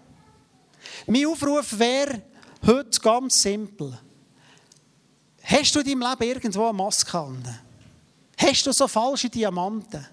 Mein 1.07 1.25
Aufruf 1.25 1.77
wäre 1.77 2.21
heute 2.65 2.99
ganz 2.99 3.41
simpel. 3.41 3.97
Hast 5.43 5.75
du 5.75 5.79
in 5.79 5.99
deinem 5.99 6.09
Leben 6.19 6.23
irgendwo 6.23 6.65
eine 6.65 6.73
Maske 6.73 7.17
an? 7.17 7.43
Hast 8.37 8.65
du 8.65 8.71
so 8.71 8.87
falsche 8.87 9.29
Diamanten? 9.29 10.05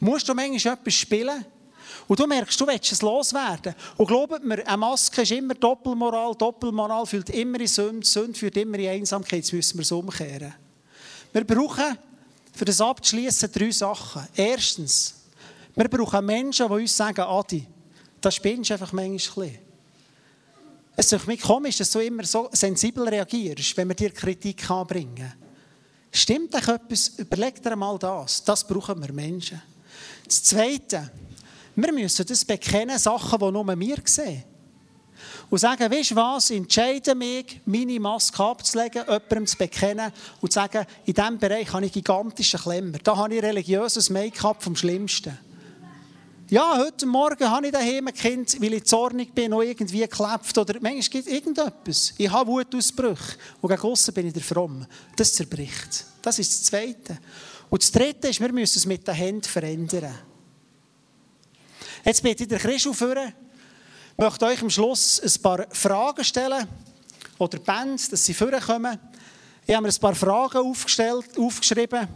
Musst 0.00 0.28
du 0.28 0.34
manchmal 0.34 0.74
etwas 0.74 0.94
spielen? 0.94 1.44
Und 2.06 2.18
du 2.18 2.26
merkst, 2.26 2.60
du 2.60 2.66
willst 2.66 2.92
es 2.92 3.02
loswerden. 3.02 3.74
Und 3.96 4.06
glaubt 4.06 4.44
mir, 4.44 4.66
eine 4.66 4.76
Maske 4.76 5.22
ist 5.22 5.30
immer 5.30 5.54
Doppelmoral. 5.54 6.34
Doppelmoral 6.34 7.06
führt 7.06 7.30
immer 7.30 7.60
in 7.60 7.66
Sünde. 7.66 8.06
Sünde 8.06 8.38
führt 8.38 8.56
immer 8.56 8.78
in 8.78 8.88
Einsamkeit. 8.88 9.44
Jetzt 9.44 9.52
müssen 9.52 9.78
wir 9.78 9.82
es 9.82 9.92
umkehren. 9.92 10.54
Wir 11.32 11.44
brauchen, 11.44 11.96
für 12.60 12.66
das 12.66 12.82
abzuschließen, 12.82 13.50
drei 13.50 13.70
Sachen. 13.70 14.28
Erstens, 14.34 15.14
wir 15.74 15.88
brauchen 15.88 16.26
Menschen, 16.26 16.68
die 16.68 16.74
uns 16.74 16.94
sagen, 16.94 17.22
Adi, 17.22 17.66
da 18.20 18.30
spinnst 18.30 18.68
du 18.68 18.74
einfach 18.74 18.92
manchmal 18.92 19.46
ein. 19.46 19.58
Es 20.94 21.10
ist 21.10 21.26
mir 21.26 21.38
komisch, 21.38 21.78
dass 21.78 21.90
du 21.90 22.00
immer 22.00 22.22
so 22.22 22.50
sensibel 22.52 23.08
reagierst, 23.08 23.74
wenn 23.78 23.88
wir 23.88 23.94
dir 23.94 24.10
Kritik 24.10 24.70
anbringen. 24.70 25.32
Stimmt 26.12 26.52
doch 26.52 26.68
etwas? 26.68 27.08
Überleg 27.16 27.62
dir 27.62 27.74
mal 27.76 27.98
das. 27.98 28.44
Das 28.44 28.66
brauchen 28.66 29.00
wir 29.00 29.12
Menschen. 29.14 29.62
Das 30.26 30.42
Zweite, 30.42 31.10
wir 31.74 31.92
müssen 31.94 32.26
das 32.26 32.44
bekennen, 32.44 32.98
Sachen, 32.98 33.38
die 33.38 33.52
nur 33.52 33.74
wir 33.74 34.02
sehen. 34.04 34.44
Und 35.50 35.58
sagen, 35.58 35.90
weißt 35.90 36.12
du 36.12 36.16
was, 36.16 36.50
entscheide 36.50 37.14
mich, 37.16 37.60
meine 37.66 37.98
Maske 37.98 38.42
abzulegen, 38.42 39.02
jemandem 39.02 39.46
zu 39.46 39.58
bekennen 39.58 40.12
und 40.40 40.52
zu 40.52 40.54
sagen, 40.54 40.86
in 41.04 41.12
diesem 41.12 41.38
Bereich 41.38 41.72
habe 41.72 41.86
ich 41.86 41.92
gigantische 41.92 42.56
Klemmer. 42.56 42.98
Da 43.02 43.16
habe 43.16 43.34
ich 43.34 43.42
religiöses 43.42 44.10
Make-up 44.10 44.62
vom 44.62 44.76
Schlimmsten. 44.76 45.36
Ja, 46.50 46.78
heute 46.78 47.06
Morgen 47.06 47.48
habe 47.48 47.66
ich 47.66 47.72
daheim 47.72 48.08
ein 48.08 48.14
Kind, 48.14 48.60
weil 48.60 48.74
ich 48.74 48.84
zornig 48.84 49.32
bin, 49.34 49.50
noch 49.50 49.62
irgendwie 49.62 50.00
geklebt 50.00 50.56
oder 50.58 50.74
manchmal 50.80 51.00
gibt 51.00 51.26
es 51.26 51.32
irgendetwas. 51.32 52.14
Ich 52.16 52.30
habe 52.30 52.50
Wutausbrüche 52.50 53.36
und 53.60 53.70
gegen 53.70 53.82
aussen 53.82 54.14
bin 54.14 54.26
ich 54.26 54.32
der 54.32 54.42
Fromm. 54.42 54.84
Das 55.14 55.34
zerbricht. 55.34 56.06
Das 56.22 56.38
ist 56.38 56.52
das 56.52 56.62
Zweite. 56.64 57.18
Und 57.68 57.82
das 57.82 57.92
Dritte 57.92 58.28
ist, 58.28 58.40
wir 58.40 58.52
müssen 58.52 58.78
es 58.78 58.86
mit 58.86 59.06
den 59.06 59.14
Händen 59.14 59.44
verändern. 59.44 60.12
Jetzt 62.04 62.22
bitte 62.22 62.42
ich 62.42 62.48
den 62.48 62.58
Christus 62.58 62.96
führen. 62.96 63.32
Ich 64.20 64.26
möchte 64.26 64.44
euch 64.44 64.60
am 64.60 64.68
Schluss 64.68 65.18
ein 65.18 65.42
paar 65.42 65.66
Fragen 65.70 66.22
stellen. 66.22 66.68
Oder 67.38 67.58
Bands, 67.58 68.10
dass 68.10 68.22
sie 68.22 68.34
vorkommen. 68.34 68.98
Ich 69.66 69.74
habe 69.74 69.86
mir 69.86 69.90
ein 69.90 69.98
paar 69.98 70.14
Fragen 70.14 70.58
aufgestellt, 70.58 71.38
aufgeschrieben. 71.38 72.06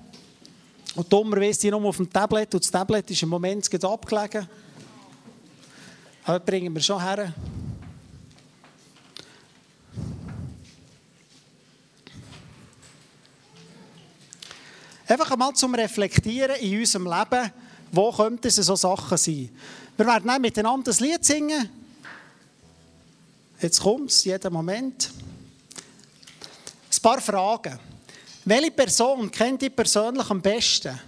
Und 0.96 1.10
dummerweise 1.10 1.62
die 1.62 1.70
nur 1.70 1.82
auf 1.82 1.96
dem 1.96 2.12
Tablet. 2.12 2.52
Und 2.52 2.62
das 2.62 2.70
Tablet 2.70 3.10
ist 3.10 3.22
im 3.22 3.30
Moment 3.30 3.70
gerade 3.70 3.88
abgelegen. 3.88 4.46
Das 6.26 6.44
bringen 6.44 6.74
wir 6.74 6.82
schon 6.82 7.00
her. 7.00 7.32
Einfach 15.08 15.30
einmal 15.30 15.54
zum 15.54 15.74
Reflektieren 15.74 16.56
in 16.56 16.80
unserem 16.80 17.06
Leben 17.06 17.50
wo 17.92 18.12
könnten 18.12 18.50
so 18.50 18.76
Sachen 18.76 19.16
sein? 19.16 19.48
Wir 19.96 20.06
werden 20.06 20.26
dann 20.26 20.42
miteinander 20.42 20.84
das 20.84 21.00
Lied 21.00 21.24
singen. 21.24 21.83
Jetzt 23.64 23.80
kommt 23.80 24.10
es, 24.10 24.22
jeden 24.24 24.52
Moment. 24.52 25.10
Ein 26.92 27.00
paar 27.02 27.18
Fragen. 27.18 27.78
Welche 28.44 28.70
Person 28.70 29.30
kennt 29.30 29.62
dich 29.62 29.74
persönlich 29.74 30.28
am 30.28 30.42
besten? 30.42 31.00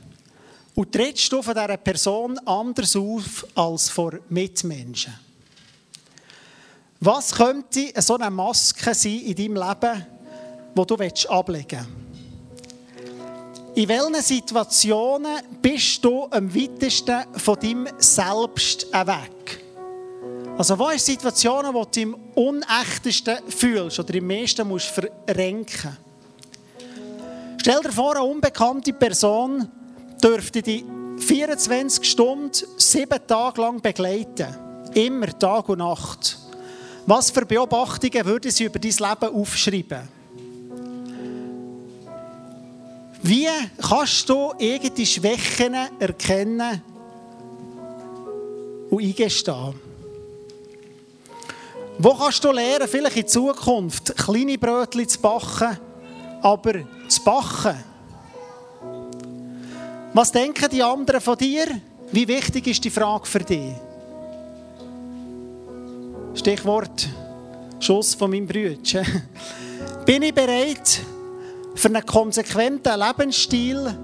Und 0.74 0.90
trittst 0.90 1.30
du 1.30 1.42
von 1.42 1.52
dieser 1.52 1.76
Person 1.76 2.38
anders 2.46 2.96
auf 2.96 3.46
als 3.54 3.90
vor 3.90 4.14
Mitmenschen? 4.30 5.12
Was 6.98 7.34
könnte 7.34 7.92
so 8.00 8.16
eine 8.16 8.30
Maske 8.30 8.94
sein 8.94 9.20
in 9.20 9.34
deinem 9.34 9.56
Leben, 9.56 10.06
die 10.74 10.86
du 10.86 11.28
ablegen 11.28 11.86
willst? 11.86 13.76
In 13.76 13.86
welchen 13.86 14.22
Situationen 14.22 15.42
bist 15.60 16.02
du 16.02 16.26
am 16.30 16.54
weitesten 16.54 17.22
von 17.36 17.60
deinem 17.60 17.88
Selbst 17.98 18.90
weg? 18.90 19.65
Also, 20.58 20.78
wo 20.78 20.88
sind 20.88 21.00
Situationen, 21.00 21.74
wo 21.74 21.84
du 21.84 22.02
am 22.02 22.16
unechtesten 22.34 23.36
fühlst 23.48 23.98
oder 23.98 24.16
am 24.16 24.26
meisten 24.26 24.66
musst 24.66 24.86
verrenken? 24.86 25.98
Stell 27.60 27.80
dir 27.82 27.92
vor, 27.92 28.16
eine 28.16 28.24
unbekannte 28.24 28.94
Person 28.94 29.68
dürfte 30.22 30.62
dich 30.62 30.82
24 31.18 32.04
Stunden, 32.04 32.52
sieben 32.78 33.26
Tage 33.26 33.60
lang 33.60 33.82
begleiten. 33.82 34.46
Immer 34.94 35.38
Tag 35.38 35.68
und 35.68 35.78
Nacht. 35.78 36.38
Was 37.04 37.30
für 37.30 37.44
Beobachtungen 37.44 38.24
würden 38.24 38.50
sie 38.50 38.64
über 38.64 38.78
dein 38.78 38.92
Leben 38.92 39.34
aufschreiben? 39.34 40.08
Wie 43.22 43.48
kannst 43.82 44.26
du 44.28 44.54
irgendeine 44.58 45.06
Schwächen 45.06 45.74
erkennen 45.98 46.82
und 48.88 49.02
eingestehen? 49.02 49.85
Wo 51.98 52.14
kannst 52.14 52.44
du 52.44 52.52
lernen, 52.52 52.88
vielleicht 52.88 53.16
in 53.16 53.26
Zukunft 53.26 54.14
kleine 54.16 54.58
Brötchen 54.58 55.08
zu 55.08 55.18
backen, 55.18 55.78
aber 56.42 56.74
zu 57.08 57.22
backen? 57.24 57.76
Was 60.12 60.32
denken 60.32 60.68
die 60.70 60.82
anderen 60.82 61.20
von 61.20 61.36
dir? 61.36 61.66
Wie 62.12 62.28
wichtig 62.28 62.66
ist 62.66 62.84
die 62.84 62.90
Frage 62.90 63.26
für 63.26 63.40
dich? 63.40 63.72
Stichwort 66.34 67.08
Schuss 67.80 68.14
von 68.14 68.30
meinem 68.30 68.46
Brütchen. 68.46 69.04
Bin 70.06 70.22
ich 70.22 70.34
bereit, 70.34 71.00
für 71.74 71.88
einen 71.88 72.04
konsequenten 72.04 72.98
Lebensstil 72.98 73.94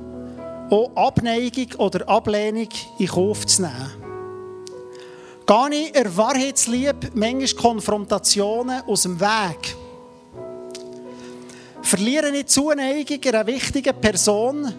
auch 0.70 0.90
Abneigung 0.95 1.72
oder 1.78 2.09
Ablehnung 2.09 2.68
in 2.99 3.07
Kauf 3.07 3.47
zu 3.47 3.62
nehmen? 3.62 4.01
Gehe 5.53 5.82
ich 5.82 5.92
der 5.92 6.16
Wahrheitsliebe 6.16 7.11
manchmal 7.12 7.62
Konfrontationen 7.62 8.80
aus 8.86 9.03
dem 9.03 9.20
Weg? 9.20 9.76
Verliere 11.82 12.30
ich 12.30 12.46
Zuneigung 12.46 13.20
einer 13.22 13.46
wichtigen 13.46 14.00
Person, 14.00 14.72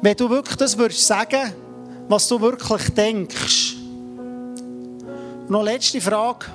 wenn 0.00 0.16
du 0.16 0.30
wirklich 0.30 0.56
das 0.56 0.78
würdest 0.78 1.06
sagen, 1.06 1.52
was 2.08 2.26
du 2.26 2.40
wirklich 2.40 2.88
denkst? 2.94 3.74
Noch 5.48 5.62
letzte 5.62 6.00
Frage. 6.00 6.46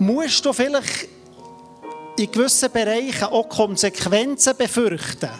Musst 0.00 0.44
du 0.44 0.52
vielleicht 0.52 1.08
in 2.18 2.30
gewissen 2.30 2.70
Bereichen 2.70 3.24
auch 3.24 3.48
Konsequenzen 3.48 4.54
befürchten? 4.54 5.30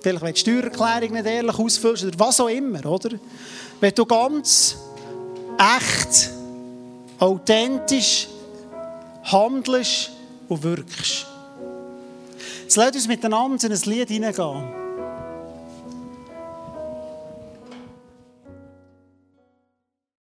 Vielleicht, 0.00 0.24
wenn 0.24 0.34
die 0.34 0.40
Steuererklärung 0.40 1.12
nicht 1.12 1.26
ehrlich 1.26 1.56
ausfüllst 1.56 2.04
oder 2.04 2.18
was 2.18 2.40
auch 2.40 2.48
immer, 2.48 2.84
oder? 2.84 3.10
Wenn 3.80 3.94
du 3.94 4.04
ganz 4.04 4.76
echt, 5.58 6.30
authentisch 7.18 8.28
handelst 9.24 10.10
und 10.48 10.62
wirkst. 10.62 11.26
Jetzt 12.62 12.76
lasst 12.76 12.94
uns 12.94 13.08
miteinander 13.08 13.66
in 13.66 13.72
ein 13.72 13.80
Lied 13.84 14.08
hineingehen. 14.08 14.77